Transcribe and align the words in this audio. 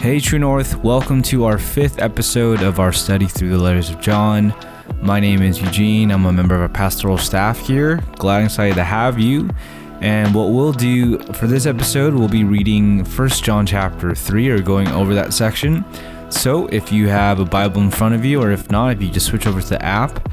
Hey, 0.00 0.18
True 0.18 0.38
North, 0.38 0.76
welcome 0.76 1.20
to 1.24 1.44
our 1.44 1.58
fifth 1.58 1.98
episode 1.98 2.62
of 2.62 2.80
our 2.80 2.90
study 2.90 3.26
through 3.26 3.50
the 3.50 3.58
letters 3.58 3.90
of 3.90 4.00
John. 4.00 4.54
My 5.02 5.20
name 5.20 5.42
is 5.42 5.60
Eugene. 5.60 6.10
I'm 6.10 6.24
a 6.24 6.32
member 6.32 6.54
of 6.54 6.62
our 6.62 6.70
pastoral 6.70 7.18
staff 7.18 7.58
here. 7.66 7.98
Glad 8.16 8.38
and 8.38 8.46
excited 8.46 8.76
to 8.76 8.82
have 8.82 9.18
you. 9.18 9.50
And 10.00 10.34
what 10.34 10.52
we'll 10.52 10.72
do 10.72 11.18
for 11.34 11.46
this 11.46 11.66
episode, 11.66 12.14
we'll 12.14 12.28
be 12.28 12.44
reading 12.44 13.04
1 13.04 13.28
John 13.28 13.66
chapter 13.66 14.14
3 14.14 14.48
or 14.48 14.62
going 14.62 14.88
over 14.88 15.12
that 15.12 15.34
section. 15.34 15.84
So 16.30 16.66
if 16.68 16.90
you 16.90 17.08
have 17.08 17.38
a 17.38 17.44
Bible 17.44 17.82
in 17.82 17.90
front 17.90 18.14
of 18.14 18.24
you, 18.24 18.42
or 18.42 18.52
if 18.52 18.70
not, 18.70 18.92
if 18.92 19.02
you 19.02 19.10
just 19.10 19.26
switch 19.26 19.46
over 19.46 19.60
to 19.60 19.68
the 19.68 19.84
app, 19.84 20.30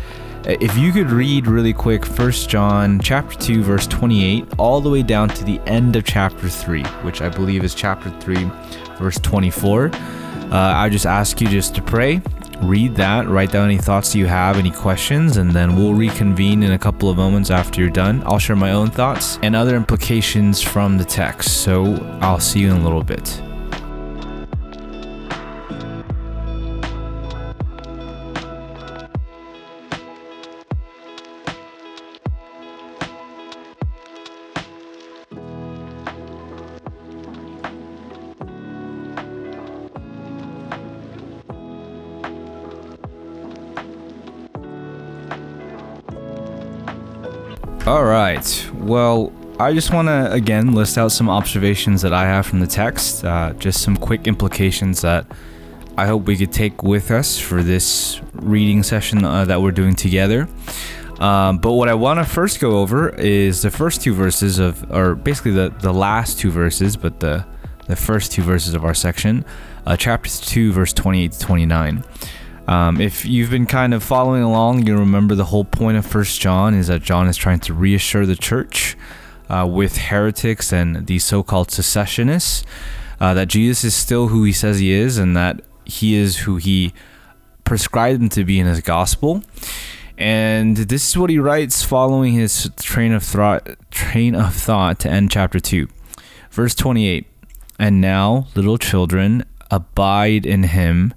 uh, 0.48 0.56
if 0.62 0.78
you 0.78 0.94
could 0.94 1.10
read 1.10 1.46
really 1.46 1.74
quick 1.74 2.06
1 2.06 2.32
John 2.32 3.02
chapter 3.02 3.38
2 3.38 3.64
verse 3.64 3.86
28 3.86 4.48
all 4.58 4.80
the 4.80 4.90
way 4.90 5.04
down 5.04 5.28
to 5.28 5.44
the 5.44 5.60
end 5.66 5.98
of 5.98 6.06
chapter 6.06 6.48
3, 6.48 6.84
which 7.04 7.22
I 7.22 7.28
believe 7.28 7.66
is 7.66 7.76
chapter 7.76 8.10
3 8.22 8.50
verse 8.98 9.20
24. 9.20 9.92
Uh, 9.94 10.50
I 10.52 10.90
just 10.90 11.06
ask 11.06 11.42
you 11.42 11.48
just 11.48 11.76
to 11.76 11.82
pray, 11.82 12.22
read 12.62 12.96
that, 12.96 13.28
write 13.28 13.52
down 13.52 13.66
any 13.66 13.78
thoughts 13.78 14.16
you 14.16 14.26
have, 14.28 14.58
any 14.58 14.72
questions, 14.72 15.38
and 15.38 15.52
then 15.52 15.76
we'll 15.76 15.94
reconvene 15.94 16.64
in 16.64 16.72
a 16.72 16.80
couple 16.80 17.10
of 17.10 17.18
moments 17.18 17.52
after 17.52 17.82
you're 17.82 17.90
done. 17.90 18.24
I'll 18.26 18.40
share 18.40 18.56
my 18.56 18.72
own 18.72 18.90
thoughts 18.90 19.40
and 19.44 19.56
other 19.56 19.76
implications 19.76 20.62
from 20.62 20.98
the 20.98 21.06
text. 21.06 21.64
So 21.64 21.96
I'll 22.22 22.40
see 22.40 22.62
you 22.62 22.72
in 22.72 22.78
a 22.78 22.84
little 22.84 23.04
bit. 23.04 23.42
I 49.68 49.74
just 49.74 49.94
want 49.94 50.08
to 50.08 50.32
again 50.32 50.72
list 50.72 50.98
out 50.98 51.10
some 51.10 51.30
observations 51.30 52.02
that 52.04 52.14
I 52.14 52.22
have 52.22 52.46
from 52.46 52.62
the 52.62 52.68
text, 52.68 53.26
uh, 53.26 53.52
just 53.60 53.82
some 53.82 53.98
quick 53.98 54.26
implications 54.26 55.02
that 55.02 55.30
I 55.98 56.06
hope 56.06 56.24
we 56.24 56.38
could 56.38 56.54
take 56.54 56.84
with 56.84 57.12
us 57.12 57.38
for 57.38 57.62
this 57.62 58.22
reading 58.32 58.82
session 58.82 59.26
uh, 59.26 59.44
that 59.44 59.62
we're 59.62 59.74
doing 59.74 59.94
together. 59.94 60.48
Um, 61.20 61.58
but 61.58 61.74
what 61.74 61.90
I 61.90 61.96
want 61.96 62.18
to 62.20 62.24
first 62.24 62.62
go 62.62 62.80
over 62.80 63.10
is 63.10 63.62
the 63.62 63.70
first 63.70 64.02
two 64.02 64.14
verses 64.14 64.58
of, 64.58 64.90
or 64.90 65.16
basically 65.16 65.52
the, 65.52 65.76
the 65.82 65.94
last 65.94 66.40
two 66.40 66.50
verses, 66.50 66.96
but 66.96 67.20
the, 67.20 67.46
the 67.88 67.98
first 67.98 68.32
two 68.32 68.44
verses 68.44 68.74
of 68.74 68.86
our 68.86 68.94
section, 68.94 69.44
uh, 69.86 69.98
chapter 69.98 70.30
2, 70.30 70.72
verse 70.72 70.94
28 70.94 71.34
to 71.34 71.40
29. 71.42 72.06
Um, 72.70 73.02
if 73.02 73.26
you've 73.26 73.50
been 73.50 73.66
kind 73.66 73.94
of 73.94 74.02
following 74.02 74.44
along, 74.44 74.88
you 74.88 74.98
remember 74.98 75.36
the 75.36 75.44
whole 75.44 75.66
point 75.66 75.98
of 75.98 76.06
First 76.06 76.40
John 76.40 76.74
is 76.74 76.88
that 76.88 77.02
John 77.02 77.28
is 77.28 77.36
trying 77.36 77.60
to 77.60 77.74
reassure 77.74 78.26
the 78.26 78.38
church 78.38 78.96
uh, 79.50 79.68
with 79.70 79.98
heretics 79.98 80.72
and 80.72 81.08
these 81.08 81.24
so-called 81.24 81.72
secessionists 81.72 82.64
uh, 83.20 83.34
that 83.34 83.48
Jesus 83.48 83.84
is 83.84 83.96
still 83.96 84.28
who 84.28 84.44
he 84.44 84.52
says 84.52 84.80
he 84.80 84.92
is, 84.92 85.18
and 85.18 85.36
that 85.36 85.62
he 85.86 86.16
is 86.16 86.40
who 86.40 86.58
he 86.58 86.94
prescribed 87.64 88.22
him 88.22 88.30
to 88.30 88.44
be 88.44 88.60
in 88.60 88.68
his 88.68 88.82
gospel. 88.82 89.44
And 90.18 90.78
this 90.78 91.08
is 91.10 91.18
what 91.18 91.30
he 91.30 91.38
writes 91.38 91.84
following 91.84 92.34
his 92.34 92.70
train 92.78 93.14
of 93.14 93.24
thought 93.24 93.68
train 93.92 94.34
of 94.36 94.56
thought 94.56 95.00
to 95.00 95.10
end 95.10 95.32
chapter 95.32 95.60
2. 95.60 95.88
Verse 96.50 96.74
28. 96.74 97.28
And 97.80 98.02
now, 98.02 98.48
little 98.56 98.80
children, 98.80 99.46
abide 99.70 100.46
in 100.46 100.64
him 100.64 101.14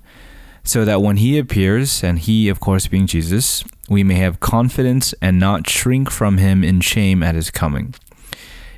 so 0.62 0.84
that 0.84 1.00
when 1.00 1.16
he 1.16 1.38
appears, 1.38 2.04
and 2.04 2.18
he, 2.18 2.48
of 2.50 2.60
course, 2.60 2.86
being 2.86 3.06
Jesus, 3.06 3.64
we 3.88 4.04
may 4.04 4.16
have 4.16 4.40
confidence 4.40 5.14
and 5.22 5.40
not 5.40 5.68
shrink 5.68 6.10
from 6.10 6.36
him 6.36 6.62
in 6.62 6.80
shame 6.82 7.22
at 7.22 7.34
his 7.34 7.50
coming. 7.50 7.94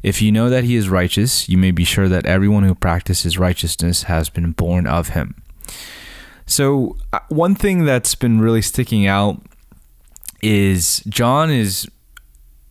If 0.03 0.21
you 0.21 0.33
know 0.33 0.51
that 0.51 0.65
he 0.65 0.77
is 0.77 0.89
righteous, 0.89 1.49
you 1.49 1.57
may 1.57 1.71
be 1.71 1.85
sure 1.85 2.09
that 2.09 2.27
everyone 2.27 2.65
who 2.65 2.75
practices 2.75 3.39
righteousness 3.39 4.05
has 4.05 4.29
been 4.29 4.53
born 4.53 4.87
of 4.87 5.11
him. 5.11 5.43
So, 6.47 6.97
uh, 7.13 7.21
one 7.29 7.55
thing 7.55 7.85
that's 7.85 8.15
been 8.15 8.41
really 8.41 8.63
sticking 8.63 9.07
out 9.07 9.41
is 10.43 11.01
John 11.09 11.51
is, 11.51 11.89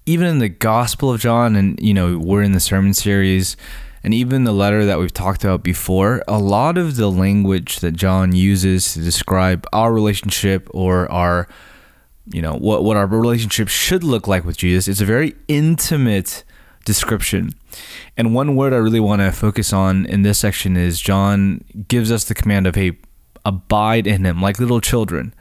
even 0.06 0.28
in 0.28 0.40
the 0.40 0.50
Gospel 0.50 1.12
of 1.12 1.22
John, 1.22 1.56
and 1.56 1.80
you 1.82 1.94
know, 1.94 2.18
we're 2.18 2.44
in 2.44 2.52
the 2.52 2.60
sermon 2.60 2.94
series, 2.94 3.56
and 4.04 4.14
even 4.14 4.44
the 4.44 4.52
letter 4.52 4.86
that 4.86 5.00
we've 5.00 5.14
talked 5.14 5.44
about 5.44 5.64
before, 5.64 6.24
a 6.28 6.38
lot 6.38 6.78
of 6.78 6.98
the 6.98 7.10
language 7.10 7.80
that 7.80 7.94
John 7.94 8.36
uses 8.36 8.94
to 8.94 9.00
describe 9.00 9.66
our 9.72 9.94
relationship 9.94 10.68
or 10.72 11.10
our 11.12 11.48
you 12.28 12.42
know 12.42 12.54
what 12.54 12.84
what 12.84 12.98
our 12.98 13.08
relationship 13.08 13.68
should 13.68 14.04
look 14.04 14.28
like 14.28 14.46
with 14.46 14.56
Jesus 14.56 14.88
it's 14.88 15.02
a 15.02 15.06
very 15.06 15.34
intimate 15.48 16.44
description. 16.86 17.54
And 18.18 18.34
one 18.34 18.56
word 18.56 18.74
I 18.74 18.78
really 18.78 19.00
want 19.00 19.22
to 19.22 19.32
focus 19.32 19.74
on 19.74 20.06
in 20.06 20.24
this 20.24 20.40
section 20.40 20.78
is 20.78 21.00
John 21.00 21.64
gives 21.88 22.12
us 22.12 22.26
the 22.26 22.34
command 22.34 22.68
of 22.68 22.76
hey 22.76 22.98
abide 23.46 24.08
in 24.08 24.26
him 24.26 24.42
like 24.42 24.60
little 24.60 24.82
children. 24.82 25.34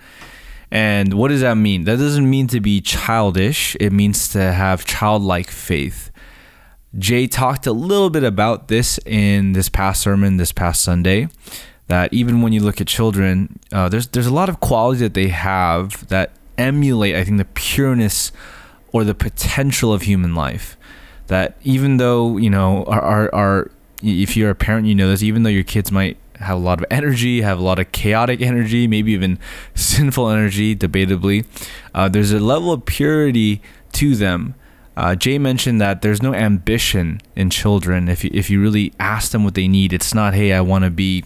And 0.71 1.15
what 1.15 1.29
does 1.29 1.41
that 1.41 1.57
mean? 1.57 1.85
That 1.85 1.99
doesn't 1.99 2.29
mean 2.29 2.47
to 2.49 2.61
be 2.61 2.81
childish. 2.81 3.77
It 3.81 3.93
means 3.93 4.29
to 4.29 4.53
have 4.53 4.85
childlike 4.85 5.51
faith. 5.51 6.11
Jay 6.99 7.27
talked 7.27 7.67
a 7.67 7.73
little 7.73 8.11
bit 8.11 8.25
about 8.25 8.69
this 8.69 8.99
in 9.05 9.53
this 9.53 9.69
past 9.69 10.01
sermon, 10.03 10.37
this 10.37 10.53
past 10.53 10.83
Sunday. 10.83 11.29
That 11.89 12.13
even 12.13 12.41
when 12.41 12.53
you 12.53 12.61
look 12.61 12.81
at 12.81 12.87
children, 12.87 13.59
uh, 13.73 13.89
there's 13.89 14.07
there's 14.09 14.29
a 14.29 14.35
lot 14.35 14.49
of 14.49 14.61
qualities 14.61 15.01
that 15.01 15.15
they 15.15 15.27
have 15.29 16.07
that 16.07 16.31
emulate, 16.57 17.17
I 17.17 17.25
think, 17.25 17.39
the 17.39 17.45
pureness 17.45 18.31
or 18.93 19.03
the 19.03 19.15
potential 19.15 19.93
of 19.93 20.03
human 20.03 20.37
life. 20.37 20.77
That 21.31 21.57
even 21.63 21.97
though 21.97 22.37
you 22.37 22.51
know, 22.51 22.85
our, 22.85 23.01
our, 23.01 23.35
our 23.35 23.71
if 24.03 24.37
you're 24.37 24.51
a 24.51 24.55
parent, 24.55 24.87
you 24.87 24.95
know 24.95 25.09
this. 25.09 25.23
Even 25.23 25.43
though 25.43 25.51
your 25.51 25.65
kids 25.65 25.91
might 25.91 26.19
have 26.37 26.57
a 26.57 26.61
lot 26.61 26.79
of 26.79 26.87
energy, 26.91 27.41
have 27.41 27.59
a 27.59 27.63
lot 27.63 27.79
of 27.79 27.93
chaotic 27.93 28.41
energy, 28.41 28.87
maybe 28.87 29.13
even 29.13 29.39
sinful 29.75 30.29
energy, 30.29 30.77
debatably, 30.77 31.47
uh, 31.95 32.09
there's 32.09 32.33
a 32.33 32.41
level 32.41 32.73
of 32.73 32.85
purity 32.85 33.61
to 33.93 34.15
them 34.15 34.55
uh, 35.01 35.15
Jay 35.15 35.39
mentioned 35.39 35.81
that 35.81 36.03
there's 36.03 36.21
no 36.21 36.35
ambition 36.35 37.23
in 37.35 37.49
children. 37.49 38.07
If 38.07 38.23
you, 38.23 38.31
if 38.35 38.51
you 38.51 38.61
really 38.61 38.93
ask 39.01 39.33
them 39.33 39.45
what 39.45 39.55
they 39.55 39.67
need, 39.67 39.95
it's 39.95 40.13
not, 40.13 40.35
hey, 40.35 40.53
I 40.53 40.61
want 40.61 40.85
to 40.85 40.91
be, 40.91 41.25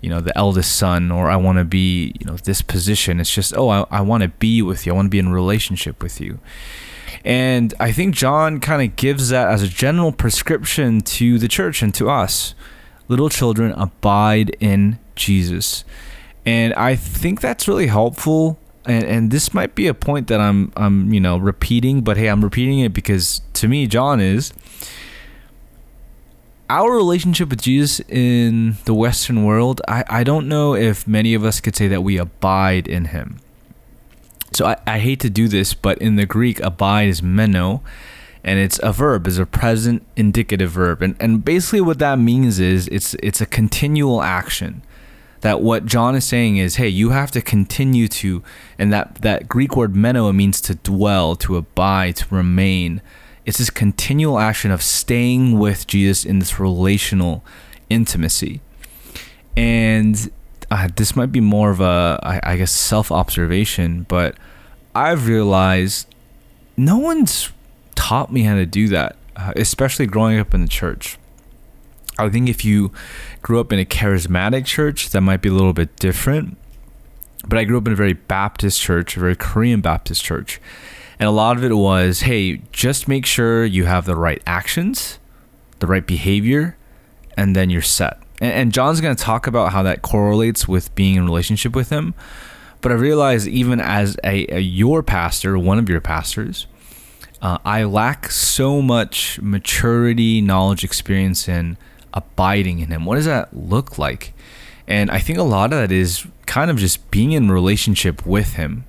you 0.00 0.10
know, 0.10 0.20
the 0.20 0.36
eldest 0.36 0.74
son 0.74 1.12
or 1.12 1.30
I 1.30 1.36
want 1.36 1.58
to 1.58 1.64
be, 1.64 2.12
you 2.18 2.26
know, 2.26 2.36
this 2.36 2.60
position. 2.60 3.20
It's 3.20 3.32
just, 3.32 3.56
oh, 3.56 3.68
I, 3.68 3.84
I 3.90 4.00
want 4.00 4.24
to 4.24 4.30
be 4.30 4.62
with 4.62 4.84
you. 4.84 4.92
I 4.92 4.96
want 4.96 5.06
to 5.06 5.10
be 5.10 5.20
in 5.20 5.28
relationship 5.28 6.02
with 6.02 6.20
you. 6.20 6.40
And 7.24 7.74
I 7.80 7.92
think 7.92 8.14
John 8.14 8.60
kind 8.60 8.82
of 8.82 8.96
gives 8.96 9.28
that 9.30 9.48
as 9.48 9.62
a 9.62 9.68
general 9.68 10.12
prescription 10.12 11.00
to 11.02 11.38
the 11.38 11.48
church 11.48 11.82
and 11.82 11.94
to 11.94 12.08
us. 12.08 12.54
Little 13.08 13.28
children, 13.28 13.72
abide 13.72 14.56
in 14.60 14.98
Jesus. 15.14 15.84
And 16.44 16.74
I 16.74 16.94
think 16.96 17.40
that's 17.40 17.66
really 17.66 17.86
helpful 17.88 18.58
and 18.88 19.04
and 19.04 19.30
this 19.30 19.52
might 19.52 19.74
be 19.74 19.86
a 19.86 19.94
point 19.94 20.26
that 20.28 20.40
I'm 20.40 20.72
I'm 20.76 21.12
you 21.12 21.20
know 21.20 21.36
repeating, 21.36 22.00
but 22.00 22.16
hey, 22.16 22.28
I'm 22.28 22.42
repeating 22.42 22.80
it 22.80 22.92
because 22.92 23.42
to 23.54 23.68
me, 23.68 23.86
John 23.86 24.20
is 24.20 24.52
our 26.70 26.90
relationship 26.90 27.50
with 27.50 27.62
Jesus 27.62 28.00
in 28.08 28.76
the 28.86 28.94
Western 28.94 29.44
world. 29.44 29.80
I 29.86 30.04
I 30.08 30.24
don't 30.24 30.48
know 30.48 30.74
if 30.74 31.06
many 31.06 31.34
of 31.34 31.44
us 31.44 31.60
could 31.60 31.76
say 31.76 31.86
that 31.88 32.02
we 32.02 32.16
abide 32.16 32.88
in 32.88 33.06
Him. 33.06 33.40
So 34.52 34.66
I, 34.66 34.76
I 34.86 34.98
hate 34.98 35.20
to 35.20 35.30
do 35.30 35.48
this, 35.48 35.74
but 35.74 35.98
in 35.98 36.16
the 36.16 36.26
Greek, 36.26 36.60
abide 36.60 37.08
is 37.08 37.22
meno, 37.22 37.82
and 38.42 38.58
it's 38.58 38.80
a 38.82 38.92
verb, 38.92 39.26
is 39.26 39.38
a 39.38 39.46
present 39.46 40.06
indicative 40.16 40.70
verb, 40.70 41.02
and 41.02 41.16
and 41.20 41.44
basically 41.44 41.80
what 41.80 41.98
that 41.98 42.18
means 42.18 42.58
is 42.58 42.88
it's 42.88 43.14
it's 43.22 43.40
a 43.40 43.46
continual 43.46 44.22
action. 44.22 44.82
That 45.40 45.60
what 45.60 45.86
John 45.86 46.16
is 46.16 46.24
saying 46.24 46.56
is, 46.56 46.76
hey, 46.76 46.88
you 46.88 47.10
have 47.10 47.30
to 47.30 47.40
continue 47.40 48.08
to, 48.08 48.42
and 48.76 48.92
that 48.92 49.16
that 49.22 49.48
Greek 49.48 49.76
word 49.76 49.94
meno 49.94 50.32
means 50.32 50.60
to 50.62 50.74
dwell, 50.76 51.36
to 51.36 51.56
abide, 51.56 52.16
to 52.16 52.34
remain. 52.34 53.02
It's 53.44 53.58
this 53.58 53.70
continual 53.70 54.38
action 54.38 54.70
of 54.70 54.82
staying 54.82 55.58
with 55.58 55.86
Jesus 55.86 56.24
in 56.24 56.38
this 56.38 56.58
relational 56.58 57.44
intimacy, 57.88 58.60
and 59.56 60.30
uh, 60.70 60.88
this 60.96 61.16
might 61.16 61.32
be 61.32 61.40
more 61.40 61.70
of 61.70 61.80
a, 61.80 62.18
I, 62.22 62.52
I 62.52 62.56
guess, 62.56 62.72
self 62.72 63.10
observation, 63.10 64.04
but 64.08 64.36
I've 64.94 65.26
realized 65.26 66.06
no 66.76 66.98
one's 66.98 67.50
taught 67.94 68.32
me 68.32 68.42
how 68.42 68.54
to 68.54 68.66
do 68.66 68.88
that, 68.88 69.16
uh, 69.36 69.52
especially 69.56 70.06
growing 70.06 70.38
up 70.38 70.54
in 70.54 70.62
the 70.62 70.68
church. 70.68 71.18
I 72.18 72.28
think 72.28 72.48
if 72.48 72.64
you 72.64 72.92
grew 73.42 73.60
up 73.60 73.72
in 73.72 73.78
a 73.78 73.84
charismatic 73.84 74.66
church, 74.66 75.10
that 75.10 75.20
might 75.20 75.40
be 75.40 75.48
a 75.48 75.52
little 75.52 75.72
bit 75.72 75.96
different. 75.96 76.56
But 77.46 77.58
I 77.58 77.64
grew 77.64 77.78
up 77.78 77.86
in 77.86 77.92
a 77.92 77.96
very 77.96 78.12
Baptist 78.12 78.80
church, 78.80 79.16
a 79.16 79.20
very 79.20 79.36
Korean 79.36 79.80
Baptist 79.80 80.24
church. 80.24 80.60
And 81.20 81.28
a 81.28 81.32
lot 81.32 81.56
of 81.56 81.64
it 81.64 81.72
was 81.74 82.20
hey, 82.20 82.62
just 82.72 83.08
make 83.08 83.24
sure 83.24 83.64
you 83.64 83.86
have 83.86 84.04
the 84.04 84.16
right 84.16 84.42
actions, 84.46 85.18
the 85.78 85.86
right 85.86 86.06
behavior, 86.06 86.76
and 87.36 87.54
then 87.54 87.70
you're 87.70 87.82
set. 87.82 88.18
And, 88.40 88.52
and 88.52 88.72
John's 88.72 89.00
going 89.00 89.14
to 89.14 89.22
talk 89.22 89.46
about 89.46 89.72
how 89.72 89.82
that 89.82 90.02
correlates 90.02 90.66
with 90.68 90.94
being 90.94 91.16
in 91.16 91.24
relationship 91.24 91.74
with 91.74 91.90
Him. 91.90 92.14
But 92.80 92.92
I 92.92 92.94
realize 92.94 93.48
even 93.48 93.80
as 93.80 94.16
a, 94.22 94.46
a 94.54 94.60
your 94.60 95.02
pastor, 95.02 95.58
one 95.58 95.78
of 95.78 95.88
your 95.88 96.00
pastors, 96.00 96.66
uh, 97.42 97.58
I 97.64 97.84
lack 97.84 98.30
so 98.30 98.80
much 98.82 99.40
maturity, 99.40 100.40
knowledge, 100.40 100.84
experience 100.84 101.48
in 101.48 101.76
abiding 102.14 102.78
in 102.80 102.88
Him. 102.90 103.04
What 103.04 103.16
does 103.16 103.26
that 103.26 103.54
look 103.54 103.98
like? 103.98 104.32
And 104.86 105.10
I 105.10 105.18
think 105.18 105.38
a 105.38 105.42
lot 105.42 105.72
of 105.72 105.78
that 105.78 105.92
is 105.92 106.26
kind 106.46 106.70
of 106.70 106.78
just 106.78 107.10
being 107.10 107.32
in 107.32 107.50
relationship 107.50 108.24
with 108.24 108.54
Him. 108.54 108.84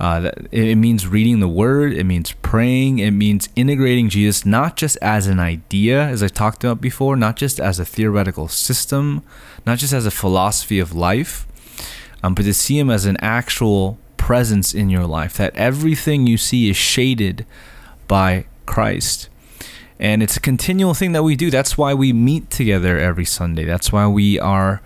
Uh, 0.00 0.30
it 0.52 0.76
means 0.76 1.08
reading 1.08 1.40
the 1.40 1.48
Word. 1.48 1.92
It 1.92 2.04
means 2.04 2.32
praying. 2.32 3.00
It 3.00 3.10
means 3.10 3.48
integrating 3.56 4.08
Jesus 4.08 4.46
not 4.46 4.76
just 4.76 4.96
as 5.02 5.26
an 5.26 5.40
idea, 5.40 6.02
as 6.02 6.22
I 6.22 6.28
talked 6.28 6.62
about 6.62 6.80
before, 6.80 7.16
not 7.16 7.36
just 7.36 7.58
as 7.58 7.80
a 7.80 7.84
theoretical 7.84 8.46
system, 8.48 9.22
not 9.66 9.78
just 9.78 9.92
as 9.92 10.06
a 10.06 10.10
philosophy 10.10 10.78
of 10.78 10.94
life, 10.94 11.46
um, 12.22 12.34
but 12.34 12.44
to 12.44 12.54
see 12.54 12.78
Him 12.78 12.90
as 12.90 13.06
an 13.06 13.16
actual 13.20 13.98
presence 14.16 14.72
in 14.72 14.88
your 14.88 15.06
life. 15.06 15.36
That 15.36 15.56
everything 15.56 16.26
you 16.26 16.38
see 16.38 16.70
is 16.70 16.76
shaded 16.76 17.44
by 18.06 18.46
Christ. 18.66 19.28
And 19.98 20.22
it's 20.22 20.36
a 20.36 20.40
continual 20.40 20.94
thing 20.94 21.12
that 21.12 21.24
we 21.24 21.34
do. 21.34 21.50
That's 21.50 21.76
why 21.76 21.92
we 21.92 22.12
meet 22.12 22.50
together 22.50 22.98
every 22.98 23.24
Sunday. 23.24 23.64
That's 23.64 23.92
why 23.92 24.06
we 24.06 24.38
are, 24.38 24.80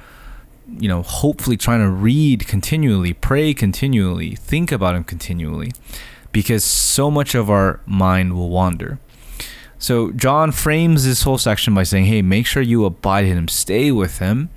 you 0.78 0.88
know, 0.88 1.02
hopefully 1.02 1.56
trying 1.56 1.80
to 1.80 1.90
read 1.90 2.46
continually, 2.46 3.12
pray 3.12 3.54
continually, 3.54 4.34
think 4.34 4.72
about 4.72 4.94
Him 4.94 5.04
continually, 5.04 5.72
because 6.32 6.64
so 6.64 7.10
much 7.10 7.34
of 7.34 7.50
our 7.50 7.80
mind 7.86 8.34
will 8.34 8.50
wander. 8.50 8.98
So 9.78 10.12
John 10.12 10.52
frames 10.52 11.04
this 11.04 11.22
whole 11.22 11.38
section 11.38 11.74
by 11.74 11.82
saying, 11.82 12.06
"Hey, 12.06 12.22
make 12.22 12.46
sure 12.46 12.62
you 12.62 12.84
abide 12.84 13.24
in 13.24 13.36
Him, 13.36 13.48
stay 13.48 13.90
with 13.90 14.18
Him," 14.18 14.50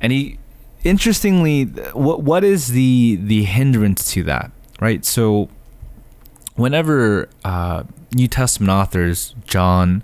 and 0.00 0.12
he, 0.12 0.38
interestingly, 0.84 1.64
what 1.92 2.22
what 2.22 2.44
is 2.44 2.68
the 2.68 3.18
the 3.20 3.44
hindrance 3.44 4.12
to 4.12 4.22
that, 4.24 4.52
right? 4.80 5.04
So, 5.04 5.48
whenever 6.54 7.28
uh, 7.44 7.82
New 8.14 8.28
Testament 8.28 8.70
authors, 8.70 9.34
John, 9.44 10.02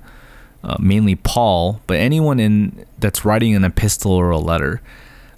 uh, 0.64 0.76
mainly 0.80 1.14
Paul, 1.14 1.80
but 1.86 1.98
anyone 1.98 2.40
in 2.40 2.86
that's 2.98 3.24
writing 3.24 3.54
an 3.54 3.64
epistle 3.64 4.12
or 4.12 4.30
a 4.30 4.38
letter, 4.38 4.82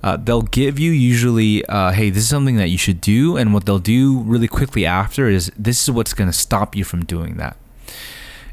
uh, 0.03 0.17
they'll 0.17 0.43
give 0.43 0.79
you 0.79 0.93
usually, 0.93 1.65
uh, 1.67 1.93
hey, 1.93 2.11
this 2.11 2.23
is 2.25 2.29
something 2.29 2.57
that 2.57 2.69
you 2.69 2.79
should 2.79 3.01
do, 3.01 3.37
and 3.37 3.53
what 3.53 3.67
they'll 3.67 3.79
do 3.79 4.21
really 4.21 4.49
quickly 4.49 4.87
after 4.87 5.29
is 5.29 5.51
this 5.57 5.83
is 5.83 5.91
what's 5.91 6.15
going 6.15 6.31
to 6.31 6.37
stop 6.37 6.77
you 6.77 6.85
from 6.85 7.05
doing 7.05 7.37
that. 7.37 7.57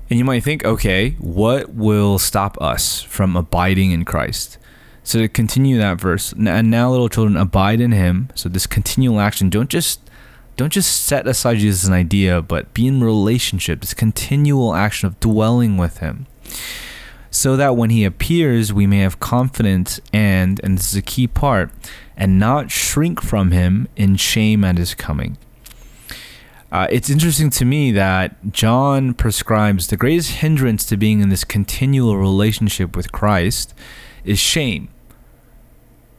And 0.09 0.19
you 0.19 0.25
might 0.25 0.43
think, 0.43 0.63
okay, 0.63 1.11
what 1.19 1.73
will 1.73 2.19
stop 2.19 2.59
us 2.61 3.01
from 3.01 3.35
abiding 3.35 3.91
in 3.91 4.05
Christ? 4.05 4.57
So 5.03 5.19
to 5.19 5.27
continue 5.27 5.77
that 5.77 5.99
verse, 5.99 6.31
and 6.31 6.71
now 6.71 6.89
little 6.89 7.09
children 7.09 7.37
abide 7.37 7.79
in 7.79 7.91
Him. 7.91 8.29
So 8.33 8.49
this 8.49 8.65
continual 8.65 9.19
action, 9.19 9.49
don't 9.51 9.69
just 9.69 9.99
don't 10.57 10.71
just 10.71 11.03
set 11.03 11.27
aside 11.27 11.57
Jesus 11.57 11.83
as 11.83 11.87
an 11.89 11.93
idea, 11.93 12.41
but 12.41 12.73
be 12.73 12.87
in 12.87 13.03
relationship, 13.03 13.81
this 13.81 13.93
continual 13.93 14.73
action 14.73 15.05
of 15.05 15.19
dwelling 15.19 15.77
with 15.77 15.99
Him. 15.99 16.25
So 17.35 17.55
that 17.57 17.75
when 17.75 17.89
He 17.89 18.05
appears, 18.05 18.71
we 18.71 18.87
may 18.87 18.99
have 18.99 19.19
confidence 19.19 19.99
and, 20.13 20.59
and 20.63 20.77
this 20.77 20.89
is 20.89 20.95
a 20.95 21.01
key 21.01 21.27
part, 21.27 21.71
and 22.15 22.39
not 22.39 22.71
shrink 22.71 23.21
from 23.21 23.51
Him 23.51 23.87
in 23.95 24.15
shame 24.15 24.63
at 24.63 24.77
His 24.77 24.95
coming. 24.95 25.37
Uh, 26.71 26.87
it's 26.89 27.09
interesting 27.09 27.49
to 27.49 27.65
me 27.65 27.91
that 27.91 28.51
John 28.51 29.13
prescribes 29.13 29.87
the 29.87 29.97
greatest 29.97 30.31
hindrance 30.31 30.85
to 30.85 30.97
being 30.97 31.19
in 31.19 31.29
this 31.29 31.43
continual 31.43 32.17
relationship 32.17 32.95
with 32.95 33.11
Christ 33.11 33.73
is 34.23 34.39
shame 34.39 34.89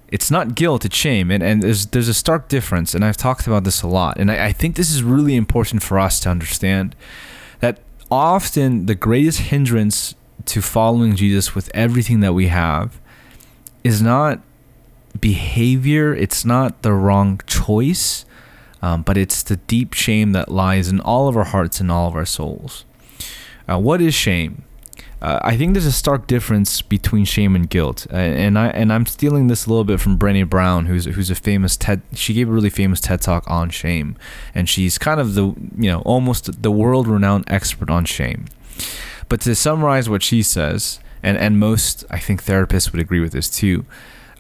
it's 0.09 0.31
not 0.31 0.55
guilt, 0.55 0.85
it's 0.85 0.97
shame. 0.97 1.31
And, 1.31 1.43
and 1.43 1.63
there's, 1.63 1.87
there's 1.87 2.09
a 2.09 2.15
stark 2.15 2.49
difference. 2.49 2.95
And 2.95 3.05
I've 3.05 3.17
talked 3.17 3.47
about 3.47 3.65
this 3.65 3.83
a 3.83 3.89
lot. 3.89 4.19
And 4.19 4.31
I, 4.31 4.47
I 4.47 4.53
think 4.53 4.77
this 4.77 4.91
is 4.91 5.03
really 5.03 5.35
important 5.35 5.83
for 5.83 5.99
us 5.99 6.21
to 6.21 6.31
understand 6.31 6.95
that 7.61 7.81
often 8.11 8.87
the 8.87 8.95
greatest 8.95 9.41
hindrance 9.41 10.15
to 10.47 10.63
following 10.63 11.17
Jesus 11.17 11.55
with 11.55 11.71
everything 11.75 12.21
that 12.21 12.33
we 12.33 12.49
have 12.49 13.01
is 13.85 14.03
not 14.03 14.41
behavior, 15.21 16.15
it's 16.15 16.45
not 16.45 16.83
the 16.83 16.93
wrong 16.93 17.41
choice, 17.47 18.25
um, 18.83 19.03
but 19.03 19.17
it's 19.17 19.43
the 19.43 19.57
deep 19.57 19.93
shame 19.93 20.33
that 20.33 20.51
lies 20.51 20.89
in 20.89 21.01
all 21.01 21.29
of 21.29 21.37
our 21.37 21.45
hearts 21.45 21.81
and 21.81 21.91
all 21.91 22.09
of 22.09 22.15
our 22.15 22.27
souls. 22.27 22.85
Uh, 23.69 23.79
what 23.79 24.01
is 24.01 24.15
shame? 24.15 24.65
uh, 25.23 25.41
I 25.43 25.57
think 25.57 25.73
there's 25.73 25.87
a 25.87 25.93
stark 25.93 26.27
difference 26.27 26.83
between 26.83 27.25
shame 27.25 27.57
and 27.57 27.69
guilt, 27.69 28.07
uh, 28.13 28.17
and 28.17 28.59
I 28.59 28.69
and 28.69 28.93
I'm 28.93 29.07
stealing 29.07 29.47
this 29.47 29.67
a 29.67 29.71
little 29.71 29.85
bit 29.85 29.99
from 29.99 30.19
Brené 30.19 30.49
Brown, 30.49 30.87
who's 30.87 31.07
who's 31.07 31.31
a 31.31 31.35
famous 31.35 31.77
TED. 31.77 32.03
She 32.13 32.35
gave 32.35 32.49
a 32.49 32.53
really 32.53 32.71
famous 32.71 33.01
TED 33.01 33.23
talk 33.23 33.51
on 33.51 33.71
shame, 33.71 34.17
and 34.55 34.69
she's 34.69 34.99
kind 34.99 35.19
of 35.19 35.35
the 35.35 35.47
you 35.77 35.91
know 35.91 36.01
almost 36.03 36.63
the 36.63 36.71
world 36.71 37.09
renowned 37.09 37.45
expert 37.49 37.89
on 37.89 38.05
shame. 38.05 38.47
But 39.29 39.41
to 39.43 39.55
summarize 39.55 40.09
what 40.09 40.23
she 40.23 40.43
says, 40.43 41.01
and 41.23 41.37
and 41.37 41.59
most 41.59 42.05
I 42.11 42.19
think 42.19 42.45
therapists 42.45 42.93
would 42.93 43.01
agree 43.01 43.21
with 43.21 43.33
this 43.33 43.51
too, 43.51 43.85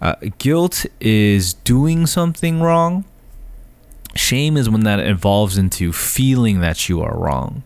uh, 0.00 0.14
guilt 0.38 0.86
is 1.00 1.54
doing 1.54 2.06
something 2.06 2.60
wrong. 2.60 3.04
Shame 4.14 4.56
is 4.56 4.70
when 4.70 4.82
that 4.84 5.00
evolves 5.00 5.58
into 5.58 5.92
feeling 5.92 6.60
that 6.60 6.88
you 6.88 7.02
are 7.02 7.16
wrong. 7.16 7.62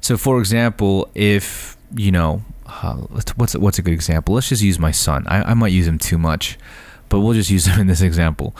So, 0.00 0.16
for 0.16 0.38
example, 0.38 1.10
if 1.14 1.76
you 1.94 2.12
know, 2.12 2.42
uh, 2.66 2.94
what's 3.34 3.54
what's 3.54 3.78
a 3.78 3.82
good 3.82 3.94
example? 3.94 4.34
Let's 4.34 4.48
just 4.48 4.62
use 4.62 4.78
my 4.78 4.90
son. 4.90 5.26
I, 5.26 5.50
I 5.50 5.54
might 5.54 5.72
use 5.72 5.86
him 5.86 5.98
too 5.98 6.18
much, 6.18 6.58
but 7.08 7.20
we'll 7.20 7.34
just 7.34 7.50
use 7.50 7.66
him 7.66 7.80
in 7.80 7.86
this 7.86 8.00
example. 8.00 8.54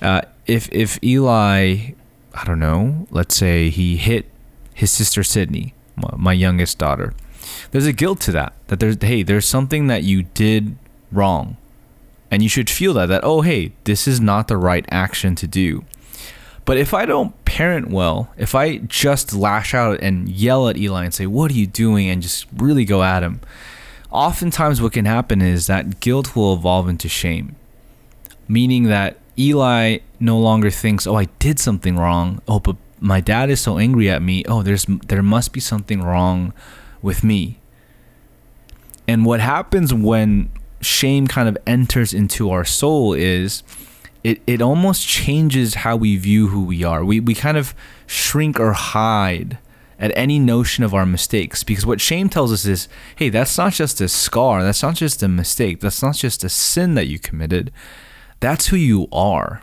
Uh, 0.00 0.22
if 0.46 0.68
if 0.72 1.02
Eli, 1.02 1.92
I 2.34 2.44
don't 2.44 2.58
know, 2.58 3.06
let's 3.10 3.36
say 3.36 3.70
he 3.70 3.96
hit 3.96 4.26
his 4.74 4.90
sister 4.90 5.22
Sydney, 5.22 5.74
my, 5.96 6.10
my 6.16 6.32
youngest 6.32 6.78
daughter, 6.78 7.14
there's 7.70 7.86
a 7.86 7.92
guilt 7.92 8.20
to 8.22 8.32
that. 8.32 8.52
That 8.68 8.80
there's 8.80 8.96
hey, 9.00 9.22
there's 9.22 9.46
something 9.46 9.86
that 9.86 10.02
you 10.02 10.22
did 10.22 10.76
wrong, 11.12 11.56
and 12.30 12.42
you 12.42 12.48
should 12.48 12.70
feel 12.70 12.94
that 12.94 13.06
that 13.06 13.24
oh 13.24 13.40
hey, 13.42 13.72
this 13.84 14.06
is 14.08 14.20
not 14.20 14.48
the 14.48 14.56
right 14.56 14.86
action 14.90 15.34
to 15.36 15.46
do. 15.46 15.84
But 16.66 16.78
if 16.78 16.92
I 16.92 17.06
don't 17.06 17.44
parent 17.44 17.90
well, 17.90 18.28
if 18.36 18.54
I 18.56 18.78
just 18.78 19.32
lash 19.32 19.72
out 19.72 20.00
and 20.02 20.28
yell 20.28 20.68
at 20.68 20.76
Eli 20.76 21.04
and 21.04 21.14
say, 21.14 21.24
What 21.24 21.52
are 21.52 21.54
you 21.54 21.66
doing? 21.66 22.10
and 22.10 22.20
just 22.20 22.44
really 22.54 22.84
go 22.84 23.04
at 23.04 23.22
him, 23.22 23.40
oftentimes 24.10 24.82
what 24.82 24.92
can 24.92 25.04
happen 25.04 25.40
is 25.40 25.68
that 25.68 26.00
guilt 26.00 26.34
will 26.34 26.54
evolve 26.54 26.88
into 26.88 27.08
shame, 27.08 27.54
meaning 28.48 28.84
that 28.84 29.16
Eli 29.38 29.98
no 30.18 30.38
longer 30.38 30.68
thinks, 30.68 31.06
Oh, 31.06 31.14
I 31.14 31.26
did 31.38 31.60
something 31.60 31.96
wrong. 31.96 32.42
Oh, 32.48 32.58
but 32.58 32.76
my 32.98 33.20
dad 33.20 33.48
is 33.48 33.60
so 33.60 33.78
angry 33.78 34.10
at 34.10 34.20
me. 34.20 34.44
Oh, 34.46 34.62
there's 34.62 34.86
there 35.06 35.22
must 35.22 35.52
be 35.52 35.60
something 35.60 36.02
wrong 36.02 36.52
with 37.02 37.22
me. 37.22 37.60
And 39.08 39.24
what 39.24 39.40
happens 39.40 39.94
when 39.94 40.50
shame 40.80 41.26
kind 41.26 41.48
of 41.48 41.56
enters 41.66 42.12
into 42.12 42.50
our 42.50 42.64
soul 42.64 43.12
is 43.12 43.62
it, 44.24 44.42
it 44.46 44.60
almost 44.60 45.06
changes 45.06 45.74
how 45.74 45.96
we 45.96 46.16
view 46.16 46.48
who 46.48 46.64
we 46.64 46.82
are. 46.82 47.04
We, 47.04 47.20
we 47.20 47.34
kind 47.34 47.56
of 47.56 47.74
shrink 48.06 48.58
or 48.58 48.72
hide 48.72 49.58
at 49.98 50.12
any 50.16 50.38
notion 50.38 50.84
of 50.84 50.92
our 50.92 51.06
mistakes 51.06 51.62
because 51.62 51.86
what 51.86 52.00
shame 52.00 52.28
tells 52.28 52.52
us 52.52 52.66
is 52.66 52.88
hey, 53.16 53.28
that's 53.28 53.56
not 53.56 53.72
just 53.72 54.00
a 54.00 54.08
scar, 54.08 54.62
that's 54.62 54.82
not 54.82 54.94
just 54.94 55.22
a 55.22 55.28
mistake, 55.28 55.80
that's 55.80 56.02
not 56.02 56.16
just 56.16 56.44
a 56.44 56.48
sin 56.48 56.94
that 56.94 57.06
you 57.06 57.18
committed, 57.18 57.72
that's 58.40 58.66
who 58.66 58.76
you 58.76 59.08
are. 59.12 59.62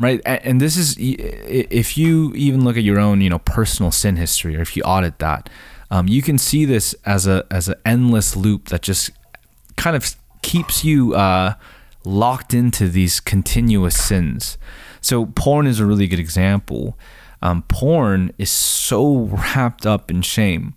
Right, 0.00 0.20
and 0.24 0.60
this 0.60 0.76
is 0.76 0.96
if 0.98 1.98
you 1.98 2.32
even 2.34 2.62
look 2.64 2.76
at 2.76 2.84
your 2.84 3.00
own, 3.00 3.20
you 3.20 3.28
know, 3.28 3.40
personal 3.40 3.90
sin 3.90 4.14
history, 4.14 4.56
or 4.56 4.60
if 4.60 4.76
you 4.76 4.82
audit 4.84 5.18
that, 5.18 5.50
um, 5.90 6.08
you 6.08 6.22
can 6.22 6.38
see 6.38 6.64
this 6.64 6.94
as 7.04 7.26
a 7.26 7.46
as 7.50 7.68
an 7.68 7.76
endless 7.84 8.36
loop 8.36 8.68
that 8.68 8.82
just 8.82 9.10
kind 9.76 9.96
of 9.96 10.14
keeps 10.42 10.84
you 10.84 11.14
uh, 11.14 11.54
locked 12.04 12.54
into 12.54 12.88
these 12.88 13.20
continuous 13.20 13.96
sins. 13.96 14.58
So 15.00 15.26
porn 15.26 15.66
is 15.66 15.80
a 15.80 15.86
really 15.86 16.06
good 16.06 16.18
example. 16.18 16.98
Um, 17.40 17.62
porn 17.62 18.32
is 18.38 18.50
so 18.50 19.20
wrapped 19.20 19.86
up 19.86 20.10
in 20.10 20.22
shame 20.22 20.74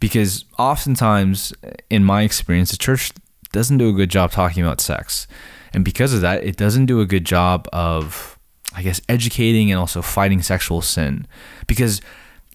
because 0.00 0.44
oftentimes, 0.58 1.52
in 1.88 2.04
my 2.04 2.22
experience, 2.22 2.70
the 2.70 2.76
church 2.76 3.10
doesn't 3.52 3.78
do 3.78 3.88
a 3.88 3.92
good 3.92 4.10
job 4.10 4.32
talking 4.32 4.62
about 4.62 4.80
sex. 4.80 5.26
And 5.72 5.84
because 5.84 6.12
of 6.12 6.20
that, 6.20 6.44
it 6.44 6.56
doesn't 6.56 6.86
do 6.86 7.00
a 7.00 7.06
good 7.06 7.24
job 7.24 7.68
of, 7.72 8.38
I 8.74 8.82
guess, 8.82 9.00
educating 9.08 9.70
and 9.70 9.80
also 9.80 10.02
fighting 10.02 10.42
sexual 10.42 10.82
sin 10.82 11.26
because 11.66 12.00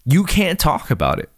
you 0.04 0.24
can't 0.24 0.58
talk 0.58 0.90
about 0.90 1.18
it. 1.18 1.28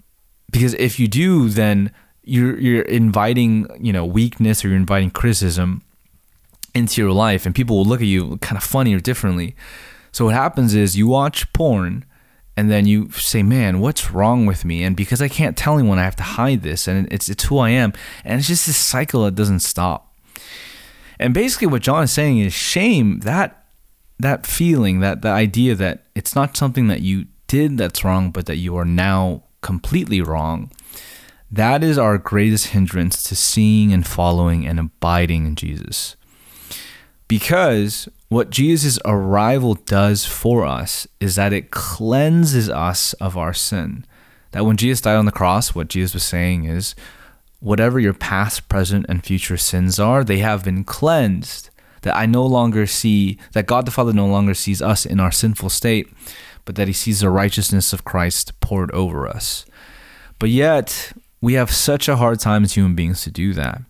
Because 0.53 0.75
if 0.75 1.01
you 1.01 1.09
do, 1.09 1.49
then 1.49 1.91
you're 2.23 2.59
you're 2.59 2.83
inviting, 2.83 3.67
you 3.81 3.93
know, 3.93 4.07
weakness 4.07 4.65
or 4.65 4.69
you're 4.69 4.77
inviting 4.77 5.11
criticism 5.11 5.83
into 6.75 7.01
your 7.03 7.13
life 7.13 7.45
and 7.45 7.55
people 7.55 7.77
will 7.77 7.85
look 7.85 8.01
at 8.01 8.07
you 8.07 8.37
kind 8.39 8.57
of 8.57 8.63
funny 8.63 8.95
or 8.95 9.01
differently. 9.01 9.57
So 10.13 10.27
what 10.27 10.35
happens 10.35 10.75
is 10.75 10.97
you 10.97 11.09
watch 11.09 11.53
porn 11.53 12.05
and 12.57 12.71
then 12.71 12.87
you 12.87 13.11
say, 13.13 13.43
"Man, 13.43 13.81
what's 13.81 14.11
wrong 14.11 14.45
with 14.47 14.65
me?" 14.65 14.85
And 14.85 14.95
because 14.95 15.23
I 15.23 15.29
can't 15.29 15.57
tell 15.57 15.79
anyone, 15.79 15.99
I 15.99 16.05
have 16.05 16.17
to 16.17 16.23
hide 16.23 16.63
this, 16.63 16.87
and 16.87 17.11
it's 17.11 17.29
it's 17.29 17.45
who 17.45 17.59
I 17.59 17.71
am, 17.71 17.93
and 18.25 18.39
it's 18.39 18.49
just 18.49 18.67
this 18.67 18.77
cycle 18.77 19.25
that 19.25 19.35
doesn't 19.35 19.61
stop. 19.61 20.15
And 21.19 21.33
basically 21.33 21.69
what 21.69 21.83
John 21.83 22.05
is 22.05 22.13
saying 22.13 22.39
is 22.41 22.53
shame, 22.53 23.21
that 23.21 23.65
that 24.19 24.47
feeling, 24.47 25.01
that 25.01 25.23
the 25.23 25.29
idea 25.29 25.75
that 25.77 26.05
it's 26.15 26.35
not 26.35 26.57
something 26.57 26.89
that 26.89 27.01
you 27.01 27.27
did 27.47 27.79
that's 27.79 28.05
wrong, 28.05 28.31
but 28.31 28.47
that 28.47 28.57
you 28.57 28.77
are 28.77 28.85
now 28.85 29.45
completely 29.63 30.21
wrong. 30.21 30.71
That 31.51 31.83
is 31.83 31.99
our 31.99 32.19
greatest 32.19 32.69
hindrance 32.69 33.23
to 33.25 33.37
seeing 33.37 33.93
and 33.93 34.07
following 34.07 34.67
and 34.67 34.79
abiding 34.79 35.47
in 35.47 35.57
Jesus. 35.57 36.17
Because 37.29 38.09
what 38.29 38.51
Jesus' 38.51 38.99
arrival 39.05 39.75
does 39.75 40.25
for 40.25 40.65
us 40.65 41.07
is 41.21 41.37
that 41.37 41.53
it 41.53 41.71
cleanses 41.71 42.69
us 42.69 43.13
of 43.15 43.37
our 43.37 43.53
sin. 43.55 44.07
That 44.53 44.67
when 44.67 44.77
Jesus 44.77 45.03
died 45.03 45.17
on 45.17 45.27
the 45.27 45.33
cross, 45.33 45.75
what 45.75 45.89
Jesus 45.89 46.15
was 46.15 46.25
saying 46.25 46.65
is, 46.65 46.95
whatever 47.61 48.01
your 48.01 48.15
past, 48.15 48.69
present, 48.69 49.07
and 49.09 49.25
future 49.25 49.57
sins 49.57 49.99
are, 49.99 50.25
they 50.25 50.39
have 50.39 50.65
been 50.65 50.85
cleansed. 50.85 51.71
That 52.03 52.17
I 52.17 52.27
no 52.27 52.45
longer 52.45 52.87
see, 52.87 53.39
that 53.53 53.67
God 53.67 53.87
the 53.87 53.93
Father 53.93 54.13
no 54.13 54.27
longer 54.27 54.55
sees 54.55 54.83
us 54.83 55.07
in 55.07 55.21
our 55.21 55.31
sinful 55.31 55.71
state, 55.71 56.13
but 56.65 56.77
that 56.77 56.87
he 56.87 56.93
sees 56.93 57.21
the 57.21 57.31
righteousness 57.31 57.93
of 57.93 58.05
Christ 58.05 58.59
poured 58.61 58.91
over 58.93 59.27
us. 59.27 59.65
But 60.39 60.51
yet, 60.51 61.13
we 61.41 61.55
have 61.55 61.71
such 61.71 62.09
a 62.09 62.17
hard 62.17 62.41
time 62.41 62.65
as 62.65 62.75
human 62.75 62.95
beings 62.95 63.23
to 63.23 63.31
do 63.31 63.53
that. 63.55 63.83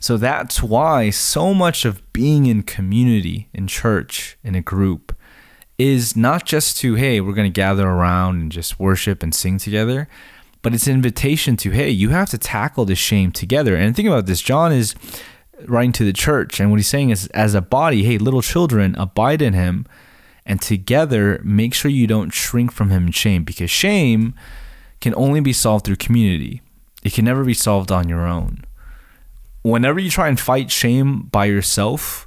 So 0.00 0.16
that's 0.16 0.62
why 0.62 1.10
so 1.10 1.54
much 1.54 1.84
of 1.84 2.02
being 2.12 2.46
in 2.46 2.62
community, 2.62 3.48
in 3.52 3.66
church, 3.66 4.36
in 4.42 4.54
a 4.54 4.62
group, 4.62 5.14
is 5.78 6.16
not 6.16 6.44
just 6.44 6.76
to, 6.78 6.94
hey, 6.94 7.20
we're 7.20 7.32
going 7.32 7.50
to 7.50 7.60
gather 7.60 7.88
around 7.88 8.40
and 8.40 8.52
just 8.52 8.78
worship 8.78 9.22
and 9.22 9.34
sing 9.34 9.58
together, 9.58 10.08
but 10.62 10.74
it's 10.74 10.86
an 10.86 10.94
invitation 10.94 11.56
to, 11.56 11.70
hey, 11.70 11.88
you 11.88 12.10
have 12.10 12.28
to 12.30 12.38
tackle 12.38 12.84
this 12.84 12.98
shame 12.98 13.32
together. 13.32 13.76
And 13.76 13.96
think 13.96 14.08
about 14.08 14.26
this 14.26 14.42
John 14.42 14.72
is 14.72 14.94
writing 15.66 15.92
to 15.92 16.04
the 16.04 16.12
church, 16.12 16.60
and 16.60 16.70
what 16.70 16.78
he's 16.78 16.88
saying 16.88 17.10
is, 17.10 17.26
as 17.28 17.54
a 17.54 17.60
body, 17.60 18.02
hey, 18.02 18.18
little 18.18 18.42
children, 18.42 18.94
abide 18.96 19.42
in 19.42 19.52
him, 19.52 19.86
and 20.46 20.60
together 20.60 21.40
make 21.44 21.74
sure 21.74 21.90
you 21.90 22.06
don't 22.06 22.30
shrink 22.30 22.72
from 22.72 22.90
him 22.90 23.06
in 23.06 23.12
shame, 23.12 23.44
because 23.44 23.70
shame 23.70 24.34
can 25.00 25.14
only 25.14 25.40
be 25.40 25.52
solved 25.52 25.84
through 25.84 25.96
community, 25.96 26.62
it 27.02 27.12
can 27.12 27.24
never 27.24 27.44
be 27.44 27.54
solved 27.54 27.90
on 27.90 28.08
your 28.08 28.26
own 28.26 28.64
whenever 29.62 30.00
you 30.00 30.10
try 30.10 30.28
and 30.28 30.38
fight 30.38 30.70
shame 30.70 31.22
by 31.22 31.44
yourself, 31.46 32.26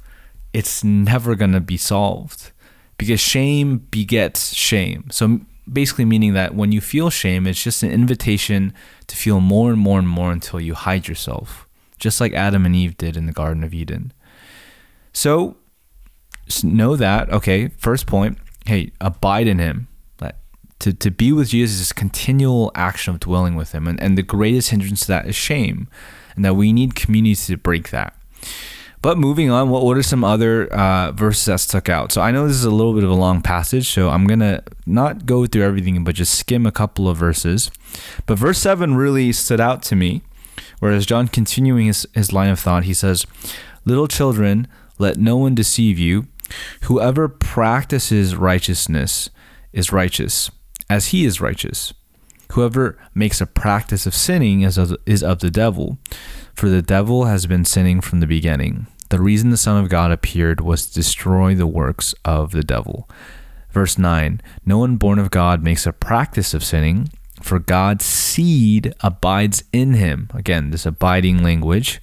it's 0.52 0.84
never 0.84 1.34
going 1.34 1.52
to 1.52 1.60
be 1.60 1.76
solved 1.76 2.52
because 2.96 3.20
shame 3.20 3.78
begets 3.78 4.54
shame. 4.54 5.04
So 5.10 5.40
basically, 5.70 6.04
meaning 6.04 6.34
that 6.34 6.54
when 6.54 6.72
you 6.72 6.80
feel 6.80 7.10
shame, 7.10 7.46
it's 7.46 7.62
just 7.62 7.82
an 7.82 7.90
invitation 7.90 8.72
to 9.08 9.16
feel 9.16 9.40
more 9.40 9.70
and 9.70 9.78
more 9.78 9.98
and 9.98 10.08
more 10.08 10.30
until 10.30 10.60
you 10.60 10.74
hide 10.74 11.08
yourself, 11.08 11.66
just 11.98 12.20
like 12.20 12.32
Adam 12.32 12.64
and 12.64 12.76
Eve 12.76 12.96
did 12.96 13.16
in 13.16 13.26
the 13.26 13.32
Garden 13.32 13.64
of 13.64 13.74
Eden. 13.74 14.12
So 15.12 15.56
know 16.62 16.96
that, 16.96 17.30
okay, 17.30 17.68
first 17.78 18.06
point, 18.06 18.38
hey, 18.66 18.92
abide 19.00 19.46
in 19.46 19.58
him. 19.58 19.88
To, 20.80 20.92
to 20.92 21.10
be 21.10 21.32
with 21.32 21.48
Jesus 21.48 21.80
is 21.80 21.92
continual 21.92 22.70
action 22.74 23.14
of 23.14 23.20
dwelling 23.20 23.54
with 23.54 23.72
him. 23.72 23.86
And, 23.86 23.98
and 24.02 24.18
the 24.18 24.22
greatest 24.22 24.68
hindrance 24.68 25.00
to 25.02 25.06
that 25.06 25.26
is 25.26 25.34
shame 25.34 25.88
and 26.36 26.44
that 26.44 26.56
we 26.56 26.72
need 26.74 26.94
communities 26.94 27.46
to 27.46 27.56
break 27.56 27.90
that. 27.90 28.14
But 29.00 29.18
moving 29.18 29.50
on, 29.50 29.68
what, 29.68 29.84
what 29.84 29.96
are 29.96 30.02
some 30.02 30.24
other 30.24 30.66
uh, 30.72 31.12
verses 31.12 31.44
that 31.44 31.60
stuck 31.60 31.88
out? 31.88 32.10
So 32.10 32.22
I 32.22 32.30
know 32.30 32.46
this 32.46 32.56
is 32.56 32.64
a 32.64 32.70
little 32.70 32.94
bit 32.94 33.04
of 33.04 33.10
a 33.10 33.14
long 33.14 33.42
passage, 33.42 33.90
so 33.90 34.08
I'm 34.08 34.26
going 34.26 34.40
to 34.40 34.62
not 34.86 35.26
go 35.26 35.46
through 35.46 35.62
everything, 35.62 36.02
but 36.04 36.14
just 36.14 36.34
skim 36.38 36.64
a 36.66 36.72
couple 36.72 37.08
of 37.08 37.16
verses. 37.16 37.70
But 38.24 38.38
verse 38.38 38.58
7 38.58 38.94
really 38.94 39.30
stood 39.32 39.60
out 39.60 39.82
to 39.84 39.96
me, 39.96 40.22
whereas 40.80 41.04
John, 41.04 41.28
continuing 41.28 41.86
his, 41.86 42.06
his 42.14 42.32
line 42.32 42.50
of 42.50 42.58
thought, 42.58 42.84
he 42.84 42.94
says, 42.94 43.26
Little 43.84 44.08
children, 44.08 44.66
let 44.98 45.18
no 45.18 45.36
one 45.36 45.54
deceive 45.54 45.98
you. 45.98 46.26
Whoever 46.82 47.28
practices 47.28 48.36
righteousness 48.36 49.30
is 49.72 49.92
righteous, 49.92 50.50
as 50.88 51.08
he 51.08 51.24
is 51.24 51.40
righteous. 51.40 51.92
Whoever 52.52 52.98
makes 53.14 53.40
a 53.40 53.46
practice 53.46 54.06
of 54.06 54.14
sinning 54.14 54.62
is 54.62 54.78
of, 54.78 54.96
is 55.06 55.22
of 55.22 55.40
the 55.40 55.50
devil, 55.50 55.98
for 56.54 56.68
the 56.68 56.82
devil 56.82 57.24
has 57.24 57.46
been 57.46 57.64
sinning 57.64 58.00
from 58.00 58.20
the 58.20 58.26
beginning. 58.26 58.86
The 59.10 59.20
reason 59.20 59.50
the 59.50 59.56
Son 59.56 59.82
of 59.82 59.90
God 59.90 60.10
appeared 60.10 60.60
was 60.60 60.86
to 60.86 60.94
destroy 60.94 61.54
the 61.54 61.66
works 61.66 62.14
of 62.24 62.52
the 62.52 62.62
devil. 62.62 63.08
Verse 63.70 63.98
9 63.98 64.40
No 64.64 64.78
one 64.78 64.96
born 64.96 65.18
of 65.18 65.30
God 65.30 65.62
makes 65.62 65.86
a 65.86 65.92
practice 65.92 66.54
of 66.54 66.64
sinning, 66.64 67.10
for 67.42 67.58
God's 67.58 68.04
seed 68.04 68.94
abides 69.00 69.64
in 69.72 69.94
him. 69.94 70.30
Again, 70.32 70.70
this 70.70 70.86
abiding 70.86 71.42
language. 71.42 72.00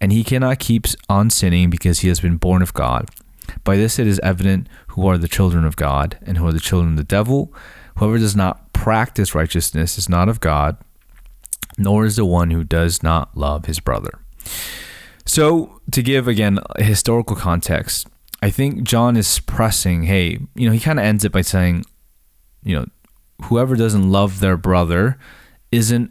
And 0.00 0.12
he 0.12 0.24
cannot 0.24 0.58
keep 0.58 0.86
on 1.08 1.30
sinning 1.30 1.70
because 1.70 2.00
he 2.00 2.08
has 2.08 2.20
been 2.20 2.36
born 2.36 2.62
of 2.62 2.74
God. 2.74 3.08
By 3.62 3.76
this 3.76 3.98
it 3.98 4.06
is 4.06 4.20
evident 4.20 4.68
who 4.88 5.06
are 5.06 5.18
the 5.18 5.28
children 5.28 5.64
of 5.64 5.76
God 5.76 6.18
and 6.22 6.38
who 6.38 6.46
are 6.46 6.52
the 6.52 6.60
children 6.60 6.92
of 6.92 6.96
the 6.98 7.04
devil. 7.04 7.52
Whoever 7.96 8.18
does 8.18 8.36
not 8.36 8.72
practice 8.72 9.34
righteousness 9.34 9.98
is 9.98 10.08
not 10.08 10.28
of 10.28 10.40
God, 10.40 10.76
nor 11.78 12.04
is 12.04 12.16
the 12.16 12.24
one 12.24 12.50
who 12.50 12.64
does 12.64 13.02
not 13.02 13.36
love 13.36 13.66
his 13.66 13.80
brother. 13.80 14.18
So, 15.26 15.80
to 15.90 16.02
give 16.02 16.28
again 16.28 16.58
a 16.76 16.82
historical 16.82 17.36
context, 17.36 18.06
I 18.42 18.50
think 18.50 18.82
John 18.82 19.16
is 19.16 19.40
pressing, 19.40 20.02
hey, 20.02 20.38
you 20.54 20.66
know, 20.66 20.72
he 20.72 20.80
kind 20.80 20.98
of 20.98 21.04
ends 21.04 21.24
it 21.24 21.32
by 21.32 21.40
saying, 21.40 21.84
you 22.62 22.76
know, 22.76 22.86
whoever 23.44 23.74
doesn't 23.74 24.10
love 24.10 24.40
their 24.40 24.56
brother 24.56 25.18
isn't 25.72 26.10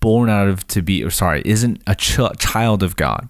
born 0.00 0.30
out 0.30 0.46
of 0.46 0.66
to 0.68 0.82
be, 0.82 1.02
or 1.02 1.10
sorry, 1.10 1.42
isn't 1.44 1.82
a 1.86 1.94
ch- 1.96 2.20
child 2.38 2.84
of 2.84 2.94
God. 2.94 3.28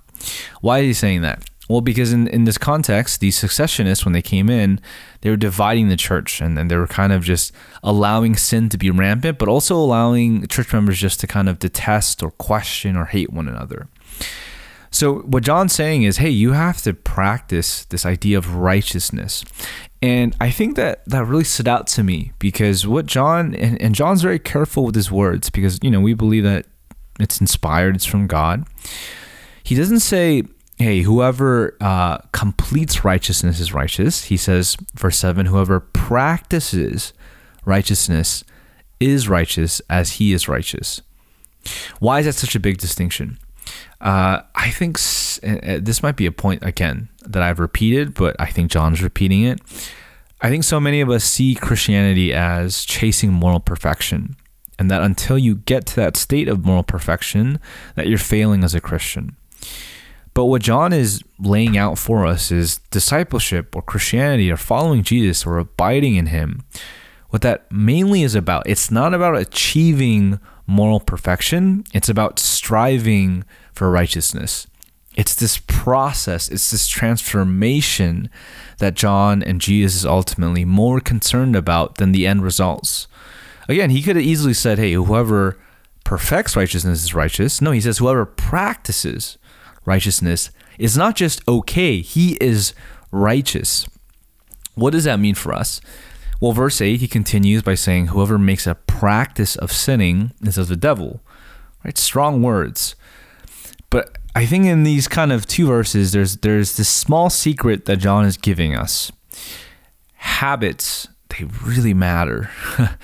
Why 0.60 0.80
is 0.80 0.86
he 0.86 0.92
saying 0.92 1.22
that? 1.22 1.48
Well, 1.68 1.80
because 1.80 2.12
in, 2.12 2.28
in 2.28 2.44
this 2.44 2.58
context, 2.58 3.20
these 3.20 3.36
secessionists, 3.36 4.04
when 4.04 4.12
they 4.12 4.22
came 4.22 4.48
in, 4.48 4.80
they 5.22 5.30
were 5.30 5.36
dividing 5.36 5.88
the 5.88 5.96
church 5.96 6.40
and, 6.40 6.58
and 6.58 6.70
they 6.70 6.76
were 6.76 6.86
kind 6.86 7.12
of 7.12 7.24
just 7.24 7.52
allowing 7.82 8.36
sin 8.36 8.68
to 8.68 8.78
be 8.78 8.90
rampant, 8.90 9.38
but 9.38 9.48
also 9.48 9.76
allowing 9.76 10.46
church 10.46 10.72
members 10.72 10.98
just 10.98 11.18
to 11.20 11.26
kind 11.26 11.48
of 11.48 11.58
detest 11.58 12.22
or 12.22 12.30
question 12.30 12.96
or 12.96 13.06
hate 13.06 13.32
one 13.32 13.48
another. 13.48 13.88
So, 14.90 15.18
what 15.20 15.42
John's 15.42 15.74
saying 15.74 16.04
is, 16.04 16.18
hey, 16.18 16.30
you 16.30 16.52
have 16.52 16.80
to 16.82 16.94
practice 16.94 17.84
this 17.86 18.06
idea 18.06 18.38
of 18.38 18.54
righteousness. 18.54 19.44
And 20.00 20.34
I 20.40 20.50
think 20.50 20.76
that 20.76 21.04
that 21.06 21.24
really 21.26 21.44
stood 21.44 21.68
out 21.68 21.86
to 21.88 22.04
me 22.04 22.32
because 22.38 22.86
what 22.86 23.06
John, 23.06 23.54
and, 23.56 23.80
and 23.82 23.94
John's 23.94 24.22
very 24.22 24.38
careful 24.38 24.84
with 24.84 24.94
his 24.94 25.10
words 25.10 25.50
because, 25.50 25.78
you 25.82 25.90
know, 25.90 26.00
we 26.00 26.14
believe 26.14 26.44
that 26.44 26.66
it's 27.18 27.40
inspired, 27.40 27.96
it's 27.96 28.06
from 28.06 28.26
God. 28.26 28.66
He 29.62 29.74
doesn't 29.74 30.00
say, 30.00 30.44
hey, 30.78 31.02
whoever 31.02 31.76
uh, 31.80 32.18
completes 32.32 33.04
righteousness 33.04 33.60
is 33.60 33.72
righteous. 33.72 34.24
He 34.24 34.36
says, 34.36 34.76
verse 34.94 35.18
7, 35.18 35.46
whoever 35.46 35.80
practices 35.80 37.12
righteousness 37.64 38.44
is 39.00 39.28
righteous 39.28 39.80
as 39.90 40.12
he 40.12 40.32
is 40.32 40.48
righteous. 40.48 41.02
Why 41.98 42.20
is 42.20 42.26
that 42.26 42.34
such 42.34 42.54
a 42.54 42.60
big 42.60 42.78
distinction? 42.78 43.38
Uh, 44.00 44.42
I 44.54 44.70
think 44.70 44.98
s- 44.98 45.40
this 45.42 46.02
might 46.02 46.16
be 46.16 46.26
a 46.26 46.32
point, 46.32 46.62
again, 46.64 47.08
that 47.22 47.42
I've 47.42 47.58
repeated, 47.58 48.14
but 48.14 48.36
I 48.38 48.46
think 48.46 48.70
John's 48.70 49.02
repeating 49.02 49.42
it. 49.44 49.60
I 50.42 50.50
think 50.50 50.64
so 50.64 50.78
many 50.78 51.00
of 51.00 51.08
us 51.10 51.24
see 51.24 51.54
Christianity 51.54 52.32
as 52.32 52.84
chasing 52.84 53.32
moral 53.32 53.58
perfection, 53.60 54.36
and 54.78 54.90
that 54.90 55.02
until 55.02 55.38
you 55.38 55.56
get 55.56 55.86
to 55.86 55.96
that 55.96 56.16
state 56.16 56.46
of 56.48 56.64
moral 56.64 56.82
perfection, 56.82 57.58
that 57.94 58.06
you're 58.06 58.18
failing 58.18 58.62
as 58.62 58.74
a 58.74 58.80
Christian. 58.80 59.34
But 60.36 60.44
what 60.44 60.60
John 60.60 60.92
is 60.92 61.22
laying 61.38 61.78
out 61.78 61.96
for 61.96 62.26
us 62.26 62.52
is 62.52 62.76
discipleship 62.90 63.74
or 63.74 63.80
Christianity 63.80 64.50
or 64.50 64.58
following 64.58 65.02
Jesus 65.02 65.46
or 65.46 65.56
abiding 65.56 66.16
in 66.16 66.26
him. 66.26 66.62
What 67.30 67.40
that 67.40 67.72
mainly 67.72 68.22
is 68.22 68.34
about, 68.34 68.68
it's 68.68 68.90
not 68.90 69.14
about 69.14 69.38
achieving 69.38 70.38
moral 70.66 71.00
perfection, 71.00 71.84
it's 71.94 72.10
about 72.10 72.38
striving 72.38 73.44
for 73.72 73.90
righteousness. 73.90 74.66
It's 75.14 75.34
this 75.34 75.56
process, 75.56 76.50
it's 76.50 76.70
this 76.70 76.86
transformation 76.86 78.28
that 78.76 78.92
John 78.92 79.42
and 79.42 79.58
Jesus 79.58 79.94
is 79.96 80.04
ultimately 80.04 80.66
more 80.66 81.00
concerned 81.00 81.56
about 81.56 81.94
than 81.94 82.12
the 82.12 82.26
end 82.26 82.42
results. 82.42 83.08
Again, 83.70 83.88
he 83.88 84.02
could 84.02 84.16
have 84.16 84.24
easily 84.26 84.52
said, 84.52 84.78
hey, 84.78 84.92
whoever 84.92 85.58
perfects 86.04 86.56
righteousness 86.56 87.04
is 87.04 87.14
righteous. 87.14 87.62
No, 87.62 87.70
he 87.70 87.80
says, 87.80 87.96
whoever 87.96 88.26
practices 88.26 89.38
righteousness 89.86 90.50
is 90.78 90.96
not 90.96 91.16
just 91.16 91.46
okay, 91.48 92.00
he 92.00 92.36
is 92.40 92.74
righteous. 93.10 93.86
What 94.74 94.90
does 94.90 95.04
that 95.04 95.20
mean 95.20 95.34
for 95.34 95.54
us? 95.54 95.80
Well, 96.40 96.52
verse 96.52 96.82
8, 96.82 97.00
he 97.00 97.08
continues 97.08 97.62
by 97.62 97.74
saying, 97.74 98.08
Whoever 98.08 98.36
makes 98.36 98.66
a 98.66 98.74
practice 98.74 99.56
of 99.56 99.72
sinning 99.72 100.32
is 100.42 100.58
of 100.58 100.68
the 100.68 100.76
devil. 100.76 101.22
Right? 101.82 101.96
Strong 101.96 102.42
words. 102.42 102.94
But 103.88 104.18
I 104.34 104.44
think 104.44 104.66
in 104.66 104.82
these 104.82 105.08
kind 105.08 105.32
of 105.32 105.46
two 105.46 105.66
verses, 105.66 106.12
there's 106.12 106.38
there's 106.38 106.76
this 106.76 106.88
small 106.88 107.30
secret 107.30 107.86
that 107.86 107.96
John 107.96 108.26
is 108.26 108.36
giving 108.36 108.76
us. 108.76 109.10
Habits, 110.14 111.08
they 111.30 111.44
really 111.64 111.94
matter. 111.94 112.50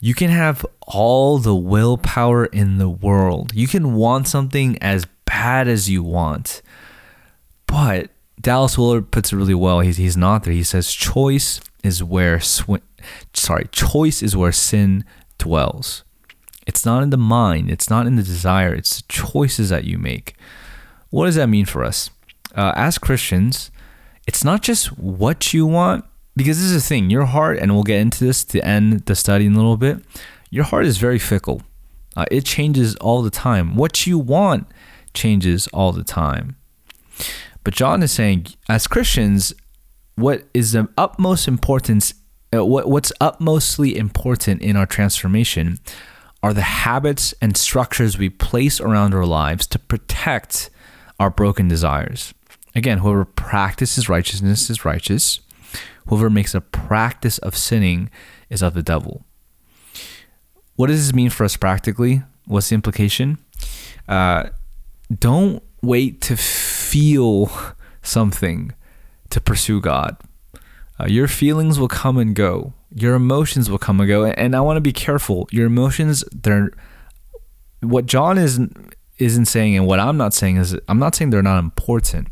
you 0.00 0.14
can 0.14 0.30
have 0.30 0.66
all 0.86 1.38
the 1.38 1.54
willpower 1.54 2.46
in 2.46 2.78
the 2.78 2.88
world. 2.88 3.52
You 3.54 3.68
can 3.68 3.94
want 3.94 4.26
something 4.26 4.76
as 4.82 5.06
bad 5.34 5.66
as 5.66 5.90
you 5.90 6.02
want. 6.02 6.62
but 7.66 8.10
Dallas 8.40 8.78
Willard 8.78 9.10
puts 9.10 9.32
it 9.32 9.36
really 9.36 9.54
well. 9.54 9.80
He's, 9.80 9.96
he's 9.96 10.16
not 10.16 10.44
there. 10.44 10.52
He 10.52 10.62
says, 10.62 10.92
choice 10.92 11.60
is 11.82 12.04
where 12.04 12.38
sw- 12.40 12.86
sorry, 13.32 13.66
choice 13.72 14.22
is 14.22 14.36
where 14.36 14.52
sin 14.52 15.04
dwells. 15.38 16.04
It's 16.68 16.86
not 16.86 17.02
in 17.02 17.10
the 17.10 17.16
mind, 17.16 17.68
it's 17.70 17.90
not 17.90 18.06
in 18.06 18.14
the 18.14 18.22
desire, 18.22 18.72
it's 18.72 19.00
the 19.00 19.08
choices 19.08 19.70
that 19.70 19.84
you 19.84 19.98
make. 19.98 20.36
What 21.10 21.26
does 21.26 21.34
that 21.34 21.48
mean 21.48 21.66
for 21.66 21.82
us? 21.84 22.10
Uh, 22.54 22.72
as 22.76 22.96
Christians, 22.96 23.72
it's 24.28 24.44
not 24.44 24.62
just 24.62 24.96
what 24.96 25.52
you 25.52 25.66
want, 25.66 26.04
because 26.36 26.58
this 26.58 26.70
is 26.70 26.82
the 26.82 26.88
thing 26.88 27.10
your 27.10 27.26
heart, 27.26 27.58
and 27.58 27.74
we'll 27.74 27.82
get 27.82 28.00
into 28.00 28.24
this 28.24 28.44
to 28.44 28.64
end 28.64 29.06
the 29.06 29.16
study 29.16 29.46
in 29.46 29.54
a 29.54 29.56
little 29.56 29.76
bit, 29.76 29.98
your 30.50 30.64
heart 30.64 30.86
is 30.86 30.98
very 30.98 31.18
fickle. 31.18 31.62
Uh, 32.16 32.24
it 32.30 32.44
changes 32.44 32.94
all 32.96 33.20
the 33.22 33.30
time. 33.30 33.74
What 33.74 34.06
you 34.06 34.18
want 34.18 34.68
changes 35.14 35.66
all 35.68 35.92
the 35.92 36.04
time. 36.04 36.56
But 37.62 37.74
John 37.74 38.02
is 38.02 38.12
saying, 38.12 38.48
as 38.68 38.86
Christians, 38.86 39.54
what 40.16 40.44
is 40.52 40.72
the 40.72 40.88
utmost 40.98 41.48
importance, 41.48 42.14
uh, 42.54 42.64
what, 42.64 42.88
what's 42.88 43.12
utmostly 43.20 43.96
important 43.96 44.60
in 44.62 44.76
our 44.76 44.86
transformation 44.86 45.78
are 46.42 46.52
the 46.52 46.60
habits 46.60 47.32
and 47.40 47.56
structures 47.56 48.18
we 48.18 48.28
place 48.28 48.80
around 48.80 49.14
our 49.14 49.24
lives 49.24 49.66
to 49.68 49.78
protect 49.78 50.68
our 51.18 51.30
broken 51.30 51.68
desires. 51.68 52.34
Again, 52.74 52.98
whoever 52.98 53.24
practices 53.24 54.08
righteousness 54.08 54.68
is 54.68 54.84
righteous. 54.84 55.40
Whoever 56.08 56.28
makes 56.28 56.54
a 56.54 56.60
practice 56.60 57.38
of 57.38 57.56
sinning 57.56 58.10
is 58.50 58.62
of 58.62 58.74
the 58.74 58.82
devil. 58.82 59.24
What 60.76 60.88
does 60.88 61.06
this 61.06 61.14
mean 61.14 61.30
for 61.30 61.44
us 61.44 61.56
practically? 61.56 62.22
What's 62.46 62.68
the 62.68 62.74
implication? 62.74 63.38
Uh, 64.06 64.50
don't 65.20 65.62
wait 65.82 66.20
to 66.22 66.36
feel 66.36 67.50
something 68.02 68.72
to 69.30 69.40
pursue 69.40 69.80
God. 69.80 70.16
Uh, 70.98 71.06
your 71.06 71.28
feelings 71.28 71.78
will 71.78 71.88
come 71.88 72.18
and 72.18 72.34
go. 72.34 72.72
Your 72.94 73.14
emotions 73.14 73.68
will 73.68 73.78
come 73.78 74.00
and 74.00 74.08
go. 74.08 74.24
And 74.24 74.54
I 74.54 74.60
want 74.60 74.76
to 74.76 74.80
be 74.80 74.92
careful. 74.92 75.48
Your 75.50 75.66
emotions, 75.66 76.24
they're 76.32 76.70
what 77.80 78.06
John 78.06 78.38
isn't 78.38 78.94
isn't 79.18 79.44
saying, 79.46 79.76
and 79.76 79.86
what 79.86 80.00
I'm 80.00 80.16
not 80.16 80.34
saying 80.34 80.56
is 80.56 80.76
I'm 80.88 80.98
not 80.98 81.14
saying 81.14 81.30
they're 81.30 81.42
not 81.42 81.58
important. 81.58 82.28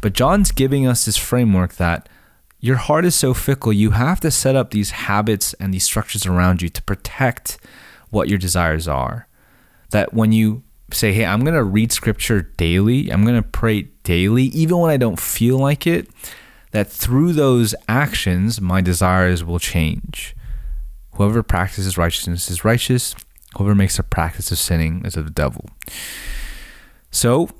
But 0.00 0.14
John's 0.14 0.50
giving 0.50 0.86
us 0.86 1.04
this 1.04 1.16
framework 1.16 1.74
that 1.74 2.08
your 2.60 2.76
heart 2.76 3.04
is 3.04 3.14
so 3.14 3.34
fickle, 3.34 3.72
you 3.72 3.90
have 3.90 4.20
to 4.20 4.30
set 4.30 4.56
up 4.56 4.70
these 4.70 4.90
habits 4.90 5.52
and 5.54 5.72
these 5.72 5.84
structures 5.84 6.26
around 6.26 6.62
you 6.62 6.68
to 6.70 6.82
protect 6.82 7.58
what 8.10 8.28
your 8.28 8.38
desires 8.38 8.88
are. 8.88 9.26
That 9.90 10.14
when 10.14 10.32
you 10.32 10.62
say, 10.94 11.12
hey, 11.12 11.24
I'm 11.24 11.40
going 11.40 11.54
to 11.54 11.64
read 11.64 11.92
scripture 11.92 12.42
daily, 12.56 13.10
I'm 13.10 13.24
going 13.24 13.40
to 13.40 13.48
pray 13.48 13.82
daily, 14.04 14.44
even 14.44 14.78
when 14.78 14.90
I 14.90 14.96
don't 14.96 15.18
feel 15.18 15.58
like 15.58 15.86
it, 15.86 16.08
that 16.72 16.88
through 16.88 17.32
those 17.32 17.74
actions, 17.88 18.60
my 18.60 18.80
desires 18.80 19.44
will 19.44 19.58
change. 19.58 20.34
Whoever 21.14 21.42
practices 21.42 21.98
righteousness 21.98 22.50
is 22.50 22.64
righteous, 22.64 23.14
whoever 23.56 23.74
makes 23.74 23.98
a 23.98 24.02
practice 24.02 24.50
of 24.50 24.58
sinning 24.58 25.04
is 25.04 25.16
of 25.16 25.24
the 25.24 25.30
devil. 25.30 25.66
So, 27.10 27.50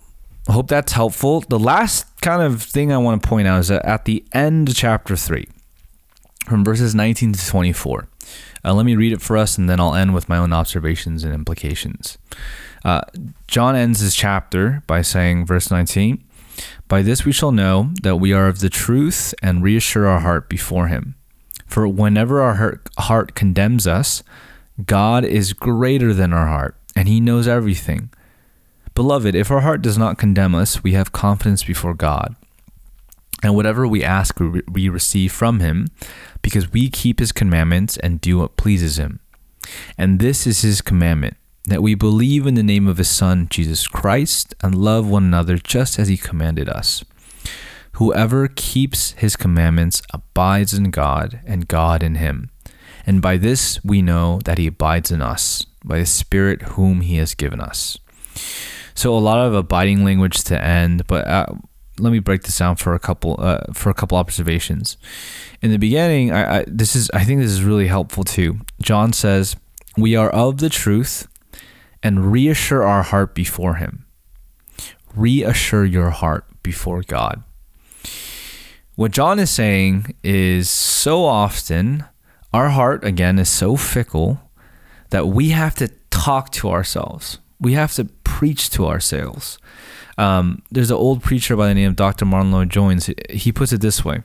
I 0.49 0.53
hope 0.53 0.69
that's 0.69 0.93
helpful. 0.93 1.41
The 1.41 1.59
last 1.59 2.07
kind 2.21 2.43
of 2.43 2.63
thing 2.63 2.91
I 2.91 2.99
want 2.99 3.23
to 3.23 3.29
point 3.29 3.47
out 3.47 3.61
is 3.61 3.69
that 3.69 3.85
at 3.85 4.07
the 4.07 4.25
end 4.33 4.71
of 4.71 4.75
chapter 4.75 5.15
3, 5.15 5.47
from 6.47 6.65
verses 6.65 6.95
19 6.95 7.35
to 7.35 7.47
24, 7.47 8.09
uh, 8.65 8.75
let 8.75 8.87
me 8.87 8.97
read 8.97 9.13
it 9.13 9.23
for 9.23 9.37
us 9.37 9.59
and 9.59 9.69
then 9.69 9.79
I'll 9.79 9.95
end 9.95 10.15
with 10.15 10.29
my 10.29 10.39
own 10.39 10.53
observations 10.53 11.23
and 11.23 11.33
implications. 11.33 12.19
Uh, 12.85 13.03
John 13.47 13.77
ends 13.77 14.01
his 14.01 14.15
chapter 14.15 14.83
by 14.87 15.03
saying, 15.03 15.47
verse 15.47 15.71
19, 15.71 16.23
By 16.89 17.03
this 17.03 17.25
we 17.25 17.33
shall 17.33 17.53
know 17.53 17.91
that 18.03 18.17
we 18.17 18.33
are 18.33 18.49
of 18.49 18.61
the 18.61 18.71
truth 18.71 19.35
and 19.43 19.63
reassure 19.63 20.07
our 20.07 20.21
heart 20.21 20.49
before 20.49 20.89
him. 20.89 21.15
For 21.67 21.89
whenever 21.89 22.41
our 22.41 22.81
heart, 22.99 23.35
condemns 23.35 23.87
us, 23.87 24.23
God 24.85 25.25
is 25.25 25.53
greater 25.53 26.13
than 26.13 26.33
our 26.33 26.47
heart, 26.47 26.77
and 26.95 27.09
he 27.09 27.21
knows 27.21 27.49
everything. 27.49 28.11
Beloved, 28.95 29.35
if 29.35 29.51
our 29.51 29.61
heart 29.61 29.81
does 29.81 29.97
not 29.97 30.19
condemn 30.19 30.55
us, 30.55 30.83
we 30.83 30.93
have 30.93 31.13
confidence 31.13 31.65
before 31.65 31.95
God. 31.95 32.37
And 33.43 33.57
whatever 33.57 33.89
we 33.89 34.05
ask, 34.05 34.39
we 34.39 34.89
receive 34.89 35.33
from 35.33 35.61
him, 35.61 35.89
because 36.43 36.71
we 36.73 36.91
keep 36.91 37.21
his 37.21 37.33
commandments 37.33 37.97
and 37.97 38.21
do 38.21 38.39
what 38.39 38.57
pleases 38.57 38.99
him. 38.99 39.21
And 39.97 40.19
this 40.19 40.47
is 40.47 40.61
his 40.61 40.83
commandment 40.83 41.37
that 41.67 41.83
we 41.83 41.95
believe 41.95 42.47
in 42.47 42.55
the 42.55 42.63
name 42.63 42.89
of 42.89 42.99
his 42.99 43.09
Son, 43.09 43.47
Jesus 43.49 43.87
Christ, 43.87 44.55
and 44.63 44.75
love 44.75 45.09
one 45.09 45.25
another 45.25 45.57
just 45.57 45.99
as 45.99 46.09
he 46.09 46.17
commanded 46.17 46.69
us. 46.69 47.05
Whoever 47.93 48.49
keeps 48.49 49.13
his 49.13 49.37
commandments 49.37 50.03
abides 50.13 50.75
in 50.75 50.91
God, 50.91 51.41
and 51.47 51.69
God 51.69 52.03
in 52.03 52.17
him. 52.17 52.51
And 53.07 53.21
by 53.21 53.37
this 53.37 53.83
we 53.85 54.03
know 54.03 54.41
that 54.45 54.59
he 54.59 54.67
abides 54.67 55.11
in 55.11 55.23
us, 55.23 55.67
by 55.85 55.99
the 55.99 56.07
Spirit 56.07 56.63
whom 56.63 57.01
he 57.03 57.17
has 57.17 57.35
given 57.35 57.61
us. 57.61 57.99
So 58.95 59.17
a 59.17 59.19
lot 59.19 59.47
of 59.47 59.55
abiding 59.55 60.05
language 60.05 60.43
to 60.45 60.63
end, 60.63 61.07
but 61.07 61.27
uh, 61.27 61.47
let 61.99 62.13
me 62.13 62.19
break 62.19 62.43
this 62.43 62.59
down 62.59 62.77
for 62.77 62.95
a 62.95 62.99
couple 62.99 63.37
uh, 63.39 63.73
for 63.73 63.91
a 63.91 63.95
couple 63.95 64.19
observations. 64.19 64.97
In 65.61 65.71
the 65.71 65.79
beginning, 65.79 66.33
I, 66.33 66.59
I 66.59 66.65
this 66.67 66.97
is 66.97 67.11
I 67.13 67.25
think 67.25 67.41
this 67.41 67.51
is 67.51 67.63
really 67.63 67.87
helpful 67.87 68.25
too. 68.25 68.61
John 68.81 69.13
says, 69.13 69.57
"We 69.97 70.17
are 70.17 70.31
of 70.31 70.59
the 70.59 70.69
truth, 70.69 71.27
and 72.03 72.33
reassure 72.33 72.83
our 72.83 73.03
heart 73.03 73.35
before 73.35 73.75
Him. 73.75 74.05
Reassure 75.15 75.85
your 75.85 76.11
heart 76.11 76.45
before 76.63 77.03
God." 77.03 77.43
What 78.95 79.13
John 79.13 79.39
is 79.39 79.51
saying 79.51 80.15
is 80.23 80.69
so 80.69 81.25
often 81.25 82.05
our 82.53 82.69
heart 82.69 83.05
again 83.05 83.39
is 83.39 83.49
so 83.49 83.77
fickle 83.77 84.41
that 85.11 85.29
we 85.29 85.51
have 85.51 85.75
to 85.77 85.89
talk 86.11 86.51
to 86.53 86.71
ourselves. 86.71 87.39
We 87.59 87.73
have 87.73 87.95
to 87.95 88.05
preach 88.25 88.69
to 88.71 88.87
ourselves. 88.87 89.59
Um, 90.19 90.63
there's 90.71 90.91
an 90.91 90.99
old 90.99 91.23
preacher 91.23 91.57
by 91.57 91.69
the 91.69 91.75
name 91.75 91.89
of 91.89 91.97
Dr. 91.97 92.27
Martyn 92.27 92.53
Lloyd-Jones. 92.53 93.09
He 93.31 93.51
puts 93.51 93.73
it 93.73 93.81
this 93.81 94.05
way 94.05 94.23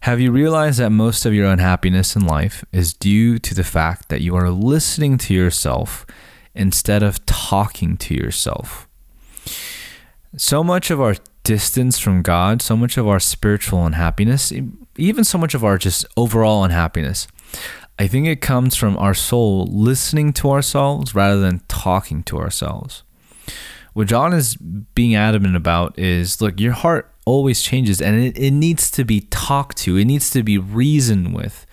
Have 0.00 0.20
you 0.20 0.30
realized 0.30 0.78
that 0.78 0.90
most 0.90 1.26
of 1.26 1.34
your 1.34 1.46
unhappiness 1.46 2.14
in 2.14 2.24
life 2.24 2.64
is 2.70 2.92
due 2.92 3.38
to 3.40 3.54
the 3.54 3.64
fact 3.64 4.08
that 4.10 4.20
you 4.20 4.36
are 4.36 4.50
listening 4.50 5.18
to 5.18 5.34
yourself 5.34 6.06
instead 6.54 7.02
of 7.02 7.24
talking 7.26 7.96
to 7.98 8.14
yourself? 8.14 8.88
So 10.36 10.64
much 10.64 10.90
of 10.90 11.00
our 11.00 11.16
distance 11.44 11.98
from 11.98 12.22
God, 12.22 12.62
so 12.62 12.76
much 12.76 12.96
of 12.96 13.06
our 13.06 13.20
spiritual 13.20 13.84
unhappiness, 13.84 14.52
even 14.96 15.24
so 15.24 15.38
much 15.38 15.54
of 15.54 15.64
our 15.64 15.78
just 15.78 16.06
overall 16.16 16.64
unhappiness, 16.64 17.26
I 17.98 18.06
think 18.06 18.26
it 18.26 18.40
comes 18.40 18.76
from 18.76 18.96
our 18.96 19.14
soul 19.14 19.66
listening 19.66 20.32
to 20.34 20.50
ourselves 20.50 21.14
rather 21.14 21.40
than 21.40 21.60
talking 21.68 22.22
to 22.24 22.38
ourselves 22.38 23.02
what 23.92 24.08
John 24.08 24.32
is 24.32 24.56
being 24.56 25.14
adamant 25.14 25.56
about 25.56 25.98
is 25.98 26.40
look, 26.40 26.60
your 26.60 26.72
heart 26.72 27.12
always 27.24 27.62
changes 27.62 28.00
and 28.00 28.16
it, 28.16 28.38
it 28.38 28.50
needs 28.50 28.90
to 28.92 29.04
be 29.04 29.20
talked 29.22 29.78
to, 29.78 29.96
it 29.96 30.04
needs 30.04 30.30
to 30.30 30.42
be 30.42 30.58
reasoned 30.58 31.34
with. 31.34 31.66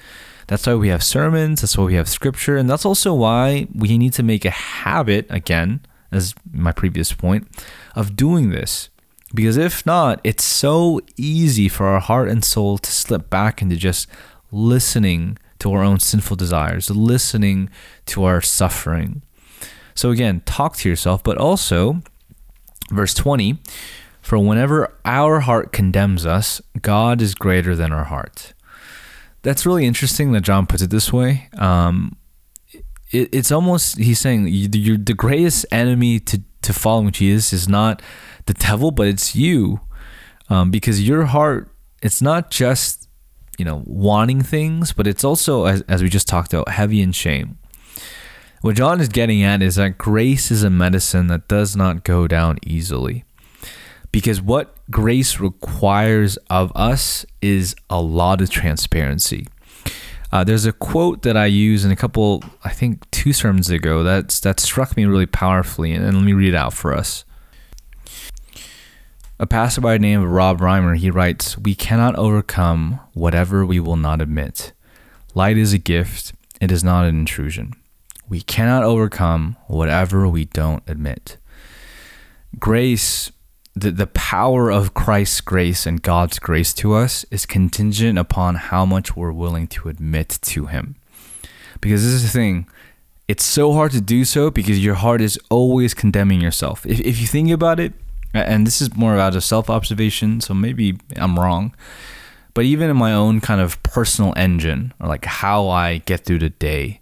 That's 0.49 0.65
why 0.65 0.73
we 0.73 0.87
have 0.87 1.03
sermons, 1.03 1.61
that's 1.61 1.77
why 1.77 1.83
we 1.83 1.93
have 1.93 2.09
scripture, 2.09 2.57
and 2.57 2.67
that's 2.67 2.83
also 2.83 3.13
why 3.13 3.67
we 3.71 3.99
need 3.99 4.13
to 4.13 4.23
make 4.23 4.45
a 4.45 4.49
habit, 4.49 5.27
again, 5.29 5.81
as 6.11 6.33
my 6.51 6.71
previous 6.71 7.13
point, 7.13 7.47
of 7.95 8.15
doing 8.15 8.49
this. 8.49 8.89
Because 9.35 9.57
if 9.57 9.85
not, 9.85 10.19
it's 10.23 10.43
so 10.43 11.01
easy 11.17 11.69
for 11.69 11.85
our 11.85 11.99
heart 11.99 12.29
and 12.29 12.43
soul 12.43 12.79
to 12.79 12.91
slip 12.91 13.29
back 13.29 13.61
into 13.61 13.75
just 13.75 14.07
listening 14.51 15.37
to 15.59 15.71
our 15.71 15.83
own 15.83 15.99
sinful 15.99 16.37
desires, 16.37 16.89
listening 16.89 17.69
to 18.07 18.23
our 18.23 18.41
suffering. 18.41 19.21
So 19.93 20.09
again, 20.09 20.41
talk 20.47 20.77
to 20.77 20.89
yourself, 20.89 21.21
but 21.21 21.37
also, 21.37 22.01
verse 22.89 23.13
20, 23.13 23.59
for 24.19 24.39
whenever 24.39 24.97
our 25.05 25.41
heart 25.41 25.71
condemns 25.71 26.25
us, 26.25 26.59
God 26.81 27.21
is 27.21 27.35
greater 27.35 27.75
than 27.75 27.91
our 27.91 28.05
heart. 28.05 28.53
That's 29.41 29.65
really 29.65 29.85
interesting 29.85 30.31
that 30.33 30.41
John 30.41 30.67
puts 30.67 30.81
it 30.81 30.89
this 30.89 31.13
way. 31.13 31.49
Um, 31.57 32.17
it, 33.11 33.29
it's 33.31 33.51
almost, 33.51 33.97
he's 33.97 34.19
saying, 34.19 34.47
you're 34.47 34.97
the 34.97 35.13
greatest 35.13 35.65
enemy 35.71 36.19
to, 36.19 36.41
to 36.61 36.73
following 36.73 37.11
Jesus 37.11 37.53
is 37.53 37.67
not 37.69 38.01
the 38.45 38.53
devil, 38.53 38.91
but 38.91 39.07
it's 39.07 39.35
you. 39.35 39.79
Um, 40.49 40.71
because 40.71 41.07
your 41.07 41.25
heart, 41.25 41.71
it's 42.01 42.21
not 42.21 42.51
just, 42.51 43.07
you 43.57 43.65
know, 43.65 43.83
wanting 43.85 44.41
things, 44.41 44.93
but 44.93 45.07
it's 45.07 45.23
also, 45.23 45.65
as, 45.65 45.81
as 45.83 46.01
we 46.01 46.09
just 46.09 46.27
talked 46.27 46.53
about, 46.53 46.69
heavy 46.69 47.01
in 47.01 47.11
shame. 47.11 47.57
What 48.61 48.75
John 48.75 48.99
is 48.99 49.07
getting 49.07 49.41
at 49.41 49.61
is 49.61 49.75
that 49.75 49.97
grace 49.97 50.51
is 50.51 50.63
a 50.63 50.69
medicine 50.69 51.27
that 51.27 51.47
does 51.47 51.75
not 51.75 52.03
go 52.03 52.27
down 52.27 52.57
easily. 52.65 53.23
Because 54.11 54.41
what 54.41 54.75
grace 54.89 55.39
requires 55.39 56.37
of 56.49 56.71
us 56.75 57.25
is 57.41 57.75
a 57.89 58.01
lot 58.01 58.41
of 58.41 58.49
transparency. 58.49 59.47
Uh, 60.31 60.43
there's 60.43 60.65
a 60.65 60.71
quote 60.71 61.23
that 61.23 61.35
I 61.35 61.47
use 61.47 61.85
in 61.85 61.91
a 61.91 61.95
couple, 61.95 62.43
I 62.63 62.69
think, 62.69 63.09
two 63.11 63.33
sermons 63.33 63.69
ago 63.69 64.03
that's 64.03 64.39
that 64.41 64.59
struck 64.59 64.95
me 64.95 65.05
really 65.05 65.25
powerfully, 65.25 65.93
and, 65.93 66.05
and 66.05 66.17
let 66.17 66.23
me 66.23 66.33
read 66.33 66.49
it 66.53 66.55
out 66.55 66.73
for 66.73 66.93
us. 66.93 67.25
A 69.39 69.47
pastor 69.47 69.81
by 69.81 69.93
the 69.93 69.99
name 69.99 70.21
of 70.21 70.29
Rob 70.29 70.59
Reimer, 70.59 70.97
he 70.97 71.09
writes, 71.09 71.57
We 71.57 71.73
cannot 71.73 72.15
overcome 72.15 72.99
whatever 73.13 73.65
we 73.65 73.79
will 73.79 73.95
not 73.95 74.21
admit. 74.21 74.73
Light 75.33 75.57
is 75.57 75.71
a 75.71 75.77
gift, 75.77 76.33
it 76.59 76.71
is 76.71 76.83
not 76.83 77.05
an 77.05 77.17
intrusion. 77.17 77.73
We 78.27 78.41
cannot 78.41 78.83
overcome 78.83 79.55
whatever 79.67 80.27
we 80.27 80.45
don't 80.45 80.83
admit. 80.87 81.37
Grace, 82.59 83.31
the, 83.79 83.91
the 83.91 84.07
power 84.07 84.71
of 84.71 84.93
Christ's 84.93 85.41
grace 85.41 85.85
and 85.85 86.01
God's 86.01 86.39
grace 86.39 86.73
to 86.75 86.93
us 86.93 87.25
is 87.31 87.45
contingent 87.45 88.17
upon 88.17 88.55
how 88.55 88.85
much 88.85 89.15
we're 89.15 89.31
willing 89.31 89.67
to 89.67 89.89
admit 89.89 90.39
to 90.41 90.67
Him. 90.67 90.95
Because 91.81 92.03
this 92.03 92.13
is 92.13 92.23
the 92.23 92.29
thing, 92.29 92.67
it's 93.27 93.43
so 93.43 93.73
hard 93.73 93.91
to 93.91 94.01
do 94.01 94.25
so 94.25 94.49
because 94.49 94.83
your 94.83 94.95
heart 94.95 95.21
is 95.21 95.39
always 95.49 95.93
condemning 95.93 96.41
yourself. 96.41 96.85
If, 96.85 96.99
if 96.99 97.21
you 97.21 97.27
think 97.27 97.51
about 97.51 97.79
it, 97.79 97.93
and 98.33 98.67
this 98.67 98.81
is 98.81 98.95
more 98.95 99.17
out 99.17 99.35
of 99.35 99.43
self 99.43 99.69
observation, 99.69 100.41
so 100.41 100.53
maybe 100.53 100.97
I'm 101.15 101.39
wrong. 101.39 101.75
But 102.53 102.65
even 102.65 102.89
in 102.89 102.97
my 102.97 103.13
own 103.13 103.41
kind 103.41 103.61
of 103.61 103.81
personal 103.83 104.33
engine, 104.35 104.93
or 104.99 105.07
like 105.07 105.25
how 105.25 105.67
I 105.69 105.99
get 105.99 106.25
through 106.25 106.39
the 106.39 106.49
day, 106.49 107.01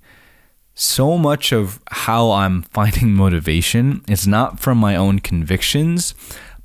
so 0.73 1.17
much 1.17 1.51
of 1.51 1.81
how 1.89 2.31
I'm 2.31 2.61
finding 2.61 3.13
motivation 3.15 4.03
is 4.07 4.27
not 4.27 4.59
from 4.59 4.77
my 4.77 4.95
own 4.95 5.19
convictions, 5.19 6.13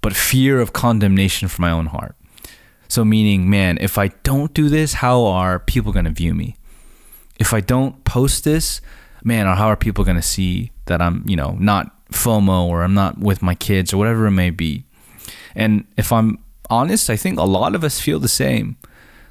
but 0.02 0.14
fear 0.14 0.60
of 0.60 0.72
condemnation 0.74 1.48
from 1.48 1.62
my 1.62 1.70
own 1.70 1.86
heart. 1.86 2.14
So, 2.88 3.04
meaning, 3.04 3.48
man, 3.48 3.78
if 3.80 3.96
I 3.96 4.08
don't 4.22 4.52
do 4.52 4.68
this, 4.68 4.94
how 4.94 5.24
are 5.24 5.58
people 5.58 5.92
going 5.92 6.04
to 6.04 6.10
view 6.10 6.34
me? 6.34 6.56
If 7.38 7.54
I 7.54 7.60
don't 7.60 8.04
post 8.04 8.44
this, 8.44 8.82
man, 9.24 9.46
or 9.46 9.54
how 9.54 9.68
are 9.68 9.76
people 9.76 10.04
going 10.04 10.16
to 10.16 10.22
see 10.22 10.72
that 10.86 11.00
I'm, 11.00 11.24
you 11.26 11.36
know, 11.36 11.56
not 11.58 11.96
FOMO 12.12 12.66
or 12.66 12.82
I'm 12.82 12.94
not 12.94 13.18
with 13.18 13.42
my 13.42 13.54
kids 13.54 13.92
or 13.92 13.96
whatever 13.96 14.26
it 14.26 14.32
may 14.32 14.50
be. 14.50 14.84
And 15.54 15.86
if 15.96 16.12
I'm 16.12 16.38
honest, 16.70 17.10
I 17.10 17.16
think 17.16 17.38
a 17.38 17.44
lot 17.44 17.74
of 17.74 17.84
us 17.84 18.00
feel 18.00 18.18
the 18.18 18.28
same. 18.28 18.76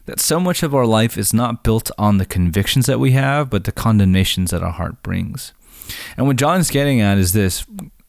That 0.06 0.20
so 0.20 0.40
much 0.40 0.64
of 0.64 0.74
our 0.74 0.88
life 0.88 1.16
is 1.16 1.32
not 1.32 1.64
built 1.64 1.92
on 1.98 2.18
the 2.18 2.26
convictions 2.26 2.88
that 2.88 3.00
we 3.00 3.12
have, 3.12 3.52
but 3.52 3.66
the 3.66 3.72
condemnations 3.72 4.50
that 4.50 4.64
our 4.64 4.72
heart 4.72 5.04
brings. 5.04 5.54
And 6.18 6.26
what 6.26 6.38
John 6.38 6.60
is 6.60 6.72
getting 6.72 7.00
at 7.02 7.20
is 7.20 7.34
this 7.34 7.66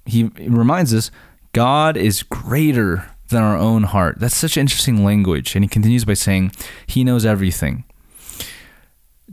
he 0.06 0.24
reminds 0.24 0.94
us 0.94 1.10
God 1.52 1.96
is 1.96 2.22
greater 2.22 3.10
than 3.28 3.42
our 3.42 3.56
own 3.56 3.84
heart. 3.84 4.18
That's 4.18 4.36
such 4.36 4.56
interesting 4.56 5.04
language. 5.04 5.54
And 5.54 5.64
he 5.64 5.68
continues 5.68 6.04
by 6.04 6.14
saying, 6.14 6.52
He 6.86 7.04
knows 7.04 7.26
everything. 7.26 7.84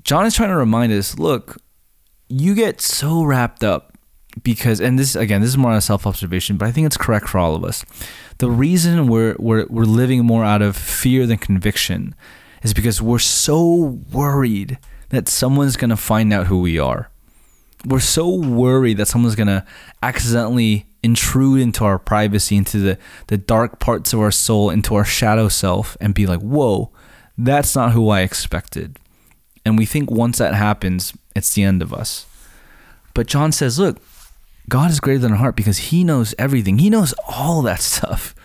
John 0.04 0.26
is 0.26 0.36
trying 0.36 0.50
to 0.50 0.56
remind 0.56 0.92
us 0.92 1.20
look, 1.20 1.58
you 2.30 2.56
get 2.56 2.82
so 2.82 3.24
wrapped 3.24 3.64
up 3.64 3.94
because 4.44 4.80
and 4.80 4.98
this 4.98 5.16
again 5.16 5.42
this 5.42 5.50
is 5.50 5.58
more 5.58 5.72
on 5.72 5.78
a 5.78 5.82
self-observation 5.82 6.56
but 6.56 6.68
i 6.68 6.72
think 6.72 6.86
it's 6.86 6.96
correct 6.96 7.28
for 7.28 7.40
all 7.40 7.56
of 7.56 7.64
us 7.64 7.84
the 8.38 8.50
reason 8.50 9.08
we're, 9.08 9.36
we're 9.40 9.66
we're 9.70 9.84
living 9.84 10.24
more 10.24 10.46
out 10.46 10.62
of 10.62 10.78
fear 10.78 11.26
than 11.26 11.38
conviction 11.38 12.14
is 12.62 12.74
because 12.74 13.02
we're 13.02 13.20
so 13.20 14.00
worried 14.12 14.78
that 15.10 15.28
someone's 15.28 15.76
going 15.76 15.90
to 15.90 15.98
find 15.98 16.32
out 16.32 16.48
who 16.48 16.62
we 16.62 16.78
are 16.78 17.10
we're 17.86 18.00
so 18.00 18.30
worried 18.30 18.98
that 18.98 19.08
someone's 19.08 19.36
going 19.36 19.48
to 19.48 19.66
accidentally 20.04 20.86
intrude 21.02 21.62
into 21.62 21.84
our 21.84 21.98
privacy 21.98 22.56
into 22.58 22.80
the 22.80 22.98
the 23.28 23.38
dark 23.38 23.80
parts 23.80 24.14
of 24.14 24.20
our 24.20 24.32
soul 24.32 24.70
into 24.70 24.96
our 24.96 25.06
shadow 25.06 25.48
self 25.48 25.96
and 26.02 26.14
be 26.14 26.26
like 26.26 26.42
whoa 26.42 26.92
that's 27.38 27.76
not 27.76 27.94
who 27.94 28.10
i 28.10 28.22
expected 28.22 29.00
and 29.66 29.78
we 29.78 29.86
think 29.86 30.12
once 30.12 30.38
that 30.38 30.54
happens 30.54 31.14
it's 31.36 31.54
the 31.54 31.64
end 31.64 31.82
of 31.82 31.94
us 31.94 32.26
but 33.14 33.28
john 33.28 33.52
says 33.52 33.80
look 33.80 34.02
God 34.70 34.92
is 34.92 35.00
greater 35.00 35.20
than 35.20 35.32
our 35.32 35.38
heart 35.38 35.56
because 35.56 35.78
He 35.78 36.04
knows 36.04 36.36
everything. 36.38 36.78
He 36.78 36.90
knows 36.90 37.14
all 37.28 37.62
that 37.64 37.82
stuff. 37.82 38.36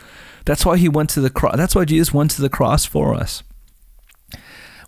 That's 0.47 0.67
why 0.67 0.79
He 0.79 0.89
went 0.89 1.11
to 1.11 1.21
the 1.21 1.31
cross. 1.31 1.57
That's 1.57 1.75
why 1.75 1.85
Jesus 1.85 2.13
went 2.13 2.33
to 2.33 2.43
the 2.43 2.49
cross 2.49 2.85
for 2.85 3.15
us. 3.15 3.43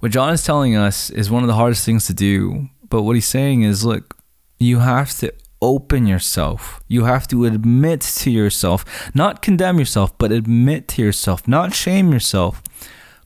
What 0.01 0.13
John 0.13 0.33
is 0.33 0.45
telling 0.45 0.75
us 0.75 1.11
is 1.11 1.31
one 1.31 1.43
of 1.43 1.47
the 1.47 1.55
hardest 1.55 1.85
things 1.85 2.07
to 2.07 2.15
do. 2.15 2.69
But 2.89 3.03
what 3.03 3.17
he's 3.17 3.27
saying 3.27 3.63
is 3.63 3.85
look, 3.85 4.17
you 4.59 4.79
have 4.79 5.17
to 5.19 5.33
open 5.63 6.07
yourself. 6.07 6.81
You 6.89 7.05
have 7.05 7.27
to 7.29 7.45
admit 7.45 8.01
to 8.01 8.31
yourself, 8.31 8.85
not 9.15 9.43
condemn 9.43 9.79
yourself, 9.79 10.17
but 10.19 10.33
admit 10.33 10.89
to 10.89 11.03
yourself, 11.03 11.47
not 11.49 11.75
shame 11.75 12.13
yourself, 12.13 12.63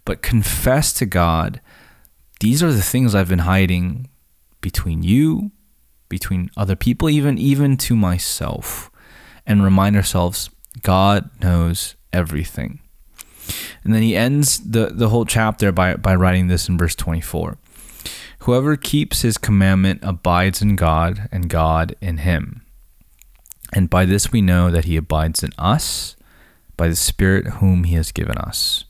but 0.05 0.23
confess 0.23 0.93
to 0.95 1.07
God. 1.07 1.61
These 2.41 2.63
are 2.63 2.73
the 2.73 2.83
things 2.83 3.15
I've 3.15 3.29
been 3.29 3.41
hiding 3.41 4.09
between 4.61 5.03
you 5.03 5.53
between 6.11 6.51
other 6.59 6.77
people, 6.77 7.09
even 7.09 7.39
even 7.39 7.79
to 7.79 7.97
myself, 7.97 8.91
and 9.47 9.65
remind 9.65 9.97
ourselves 9.97 10.51
God 10.83 11.31
knows 11.41 11.97
everything. 12.13 12.81
And 13.83 13.95
then 13.95 14.03
he 14.03 14.15
ends 14.15 14.59
the, 14.59 14.91
the 14.93 15.09
whole 15.09 15.25
chapter 15.25 15.73
by, 15.73 15.95
by 15.95 16.15
writing 16.15 16.49
this 16.49 16.69
in 16.69 16.77
verse 16.77 16.95
24. 16.95 17.57
Whoever 18.41 18.77
keeps 18.77 19.23
his 19.23 19.39
commandment 19.39 20.01
abides 20.03 20.63
in 20.63 20.77
God, 20.77 21.29
and 21.31 21.49
God 21.49 21.95
in 22.01 22.19
him. 22.19 22.63
And 23.73 23.89
by 23.89 24.05
this 24.05 24.33
we 24.33 24.41
know 24.41 24.71
that 24.71 24.87
he 24.87 24.97
abides 24.97 25.43
in 25.43 25.51
us, 25.59 26.17
by 26.77 26.89
the 26.89 26.97
Spirit 26.97 27.47
whom 27.47 27.85
he 27.85 27.95
has 27.95 28.13
given 28.13 28.39
us. 28.39 28.85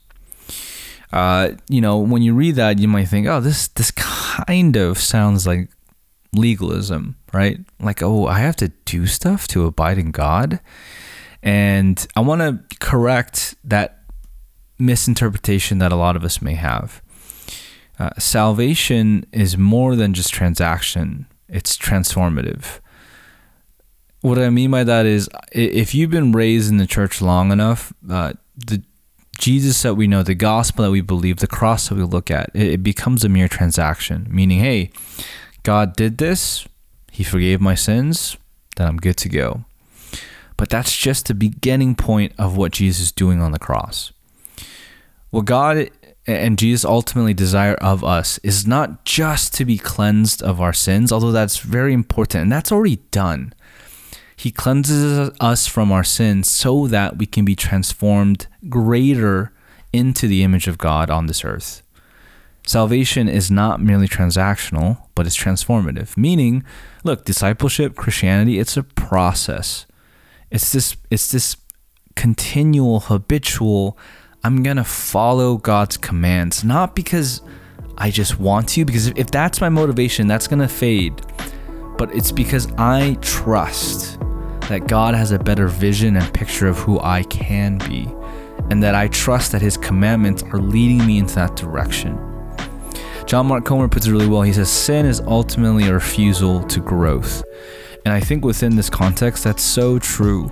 Uh, 1.11 1.51
you 1.67 1.81
know, 1.81 1.97
when 1.97 2.21
you 2.21 2.33
read 2.33 2.55
that, 2.55 2.79
you 2.79 2.87
might 2.87 3.09
think, 3.09 3.27
oh, 3.27 3.41
this 3.41 3.67
this 3.67 3.91
kind 3.91 4.77
of 4.77 4.97
sounds 4.97 5.45
like 5.45 5.69
legalism, 6.33 7.17
right? 7.33 7.59
Like, 7.79 8.01
oh, 8.01 8.27
I 8.27 8.39
have 8.39 8.55
to 8.57 8.69
do 8.85 9.05
stuff 9.05 9.47
to 9.49 9.65
abide 9.65 9.97
in 9.97 10.11
God. 10.11 10.61
And 11.43 12.05
I 12.15 12.21
want 12.21 12.41
to 12.41 12.77
correct 12.79 13.55
that 13.63 14.03
misinterpretation 14.79 15.79
that 15.79 15.91
a 15.91 15.95
lot 15.95 16.15
of 16.15 16.23
us 16.23 16.41
may 16.41 16.55
have. 16.55 17.01
Uh, 18.01 18.09
salvation 18.17 19.23
is 19.31 19.59
more 19.59 19.95
than 19.95 20.11
just 20.11 20.33
transaction, 20.33 21.27
it's 21.47 21.77
transformative. 21.77 22.79
What 24.21 24.39
I 24.39 24.49
mean 24.49 24.71
by 24.71 24.83
that 24.83 25.05
is, 25.05 25.29
if 25.51 25.93
you've 25.93 26.09
been 26.09 26.31
raised 26.31 26.71
in 26.71 26.77
the 26.77 26.87
church 26.87 27.21
long 27.21 27.51
enough, 27.51 27.93
uh, 28.09 28.33
the 28.57 28.81
Jesus 29.37 29.83
that 29.83 29.93
we 29.93 30.07
know, 30.07 30.23
the 30.23 30.33
gospel 30.33 30.83
that 30.85 30.89
we 30.89 31.01
believe, 31.01 31.37
the 31.37 31.45
cross 31.45 31.89
that 31.89 31.95
we 31.95 32.01
look 32.01 32.31
at, 32.31 32.49
it, 32.55 32.73
it 32.73 32.83
becomes 32.83 33.23
a 33.23 33.29
mere 33.29 33.47
transaction. 33.47 34.25
Meaning, 34.31 34.61
hey, 34.61 34.89
God 35.61 35.95
did 35.95 36.17
this, 36.17 36.67
He 37.11 37.23
forgave 37.23 37.61
my 37.61 37.75
sins, 37.75 38.35
then 38.77 38.87
I'm 38.87 38.97
good 38.97 39.17
to 39.17 39.29
go. 39.29 39.65
But 40.57 40.69
that's 40.69 40.97
just 40.97 41.27
the 41.27 41.35
beginning 41.35 41.93
point 41.93 42.33
of 42.39 42.57
what 42.57 42.71
Jesus 42.71 43.01
is 43.01 43.11
doing 43.11 43.43
on 43.43 43.51
the 43.51 43.59
cross. 43.59 44.11
What 45.29 45.45
God 45.45 45.91
and 46.27 46.57
Jesus 46.57 46.85
ultimately 46.85 47.33
desire 47.33 47.75
of 47.75 48.03
us 48.03 48.37
is 48.39 48.67
not 48.67 49.05
just 49.05 49.53
to 49.55 49.65
be 49.65 49.77
cleansed 49.77 50.43
of 50.43 50.61
our 50.61 50.73
sins, 50.73 51.11
although 51.11 51.31
that's 51.31 51.57
very 51.57 51.93
important, 51.93 52.43
and 52.43 52.51
that's 52.51 52.71
already 52.71 52.97
done. 53.11 53.53
He 54.35 54.51
cleanses 54.51 55.31
us 55.39 55.67
from 55.67 55.91
our 55.91 56.03
sins 56.03 56.49
so 56.49 56.87
that 56.87 57.17
we 57.17 57.25
can 57.25 57.45
be 57.45 57.55
transformed 57.55 58.47
greater 58.69 59.53
into 59.93 60.27
the 60.27 60.43
image 60.43 60.67
of 60.67 60.77
God 60.77 61.09
on 61.09 61.27
this 61.27 61.43
earth. 61.43 61.83
Salvation 62.65 63.27
is 63.27 63.49
not 63.49 63.81
merely 63.81 64.07
transactional, 64.07 65.03
but 65.15 65.25
it's 65.25 65.37
transformative. 65.37 66.15
Meaning, 66.15 66.63
look, 67.03 67.25
discipleship, 67.25 67.95
Christianity, 67.95 68.59
it's 68.59 68.77
a 68.77 68.83
process. 68.83 69.85
It's 70.51 70.71
this 70.71 70.95
it's 71.09 71.31
this 71.31 71.57
continual 72.15 73.01
habitual 73.01 73.97
I'm 74.43 74.63
going 74.63 74.77
to 74.77 74.83
follow 74.83 75.57
God's 75.57 75.97
commands, 75.97 76.63
not 76.63 76.95
because 76.95 77.41
I 77.95 78.09
just 78.09 78.39
want 78.39 78.69
to 78.69 78.85
because 78.85 79.09
if 79.09 79.29
that's 79.29 79.61
my 79.61 79.69
motivation, 79.69 80.25
that's 80.25 80.47
going 80.47 80.61
to 80.61 80.67
fade. 80.67 81.21
But 81.95 82.15
it's 82.15 82.31
because 82.31 82.71
I 82.79 83.19
trust 83.21 84.19
that 84.61 84.87
God 84.87 85.13
has 85.13 85.31
a 85.31 85.37
better 85.37 85.67
vision 85.67 86.15
and 86.17 86.33
picture 86.33 86.67
of 86.67 86.79
who 86.79 86.99
I 87.01 87.21
can 87.23 87.77
be, 87.77 88.07
and 88.71 88.81
that 88.81 88.95
I 88.95 89.09
trust 89.09 89.51
that 89.51 89.61
His 89.61 89.77
commandments 89.77 90.41
are 90.41 90.59
leading 90.59 91.05
me 91.05 91.19
into 91.19 91.35
that 91.35 91.55
direction. 91.55 92.17
John 93.27 93.45
Mark 93.45 93.63
Comer 93.63 93.87
puts 93.87 94.07
it 94.07 94.11
really 94.11 94.27
well. 94.27 94.41
He 94.41 94.53
says, 94.53 94.71
Sin 94.71 95.05
is 95.05 95.19
ultimately 95.21 95.87
a 95.87 95.93
refusal 95.93 96.63
to 96.63 96.79
growth. 96.79 97.43
And 98.05 98.13
I 98.13 98.19
think 98.19 98.43
within 98.43 98.75
this 98.75 98.89
context, 98.89 99.43
that's 99.43 99.61
so 99.61 99.99
true. 99.99 100.51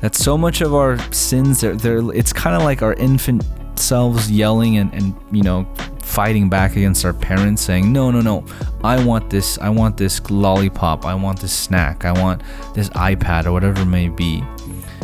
That 0.00 0.14
so 0.14 0.38
much 0.38 0.60
of 0.60 0.74
our 0.74 0.98
sins, 1.12 1.60
they're 1.60 2.12
it's 2.12 2.32
kind 2.32 2.56
of 2.56 2.62
like 2.62 2.82
our 2.82 2.94
infant 2.94 3.44
selves 3.76 4.30
yelling 4.30 4.78
and, 4.78 4.92
and, 4.92 5.14
you 5.30 5.42
know, 5.42 5.66
fighting 6.02 6.48
back 6.48 6.76
against 6.76 7.04
our 7.04 7.12
parents, 7.12 7.62
saying, 7.62 7.92
No, 7.92 8.10
no, 8.10 8.20
no, 8.20 8.44
I 8.82 9.02
want 9.04 9.30
this, 9.30 9.58
I 9.58 9.68
want 9.68 9.96
this 9.96 10.20
lollipop, 10.30 11.04
I 11.04 11.14
want 11.14 11.40
this 11.40 11.52
snack, 11.52 12.04
I 12.04 12.12
want 12.12 12.42
this 12.74 12.88
iPad, 12.90 13.46
or 13.46 13.52
whatever 13.52 13.82
it 13.82 13.86
may 13.86 14.08
be. 14.08 14.40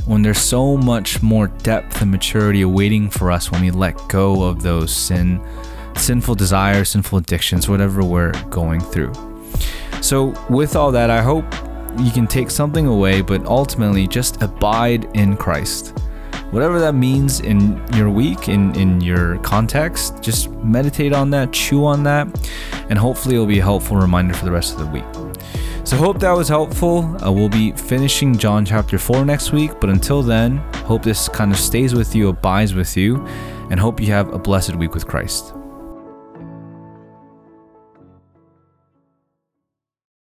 When 0.06 0.22
there's 0.22 0.38
so 0.38 0.76
much 0.76 1.22
more 1.22 1.48
depth 1.48 2.02
and 2.02 2.10
maturity 2.10 2.62
awaiting 2.62 3.08
for 3.10 3.30
us 3.30 3.50
when 3.50 3.62
we 3.62 3.70
let 3.70 3.96
go 4.08 4.42
of 4.42 4.62
those 4.62 4.94
sin 4.94 5.40
sinful 5.96 6.34
desires, 6.34 6.90
sinful 6.90 7.18
addictions, 7.18 7.68
whatever 7.68 8.02
we're 8.02 8.32
going 8.50 8.80
through. 8.80 9.12
So, 10.00 10.34
with 10.50 10.76
all 10.76 10.92
that, 10.92 11.08
I 11.10 11.22
hope 11.22 11.44
you 11.98 12.10
can 12.10 12.26
take 12.26 12.50
something 12.50 12.86
away, 12.86 13.20
but 13.20 13.44
ultimately 13.46 14.06
just 14.06 14.42
abide 14.42 15.04
in 15.16 15.36
Christ. 15.36 15.98
whatever 16.50 16.78
that 16.78 16.94
means 16.94 17.40
in 17.40 17.82
your 17.94 18.08
week, 18.10 18.48
in, 18.48 18.74
in 18.76 19.00
your 19.00 19.38
context, 19.38 20.22
just 20.22 20.50
meditate 20.62 21.12
on 21.12 21.30
that, 21.30 21.52
chew 21.52 21.84
on 21.84 22.04
that, 22.04 22.28
and 22.90 22.98
hopefully 22.98 23.34
it'll 23.34 23.46
be 23.46 23.58
a 23.58 23.62
helpful 23.62 23.96
reminder 23.96 24.34
for 24.34 24.44
the 24.44 24.52
rest 24.52 24.72
of 24.74 24.78
the 24.78 24.86
week. 24.86 25.04
So, 25.84 25.96
hope 25.96 26.18
that 26.20 26.32
was 26.32 26.48
helpful. 26.48 27.00
Uh, 27.24 27.30
we'll 27.30 27.48
be 27.48 27.72
finishing 27.72 28.38
John 28.38 28.64
chapter 28.64 28.98
4 28.98 29.24
next 29.24 29.52
week, 29.52 29.72
but 29.80 29.90
until 29.90 30.22
then, 30.22 30.58
hope 30.86 31.02
this 31.02 31.28
kind 31.28 31.52
of 31.52 31.58
stays 31.58 31.94
with 31.94 32.14
you, 32.14 32.28
abides 32.28 32.74
with 32.74 32.96
you, 32.96 33.16
and 33.70 33.78
hope 33.78 34.00
you 34.00 34.06
have 34.06 34.32
a 34.32 34.38
blessed 34.38 34.76
week 34.76 34.94
with 34.94 35.06
Christ. 35.06 35.53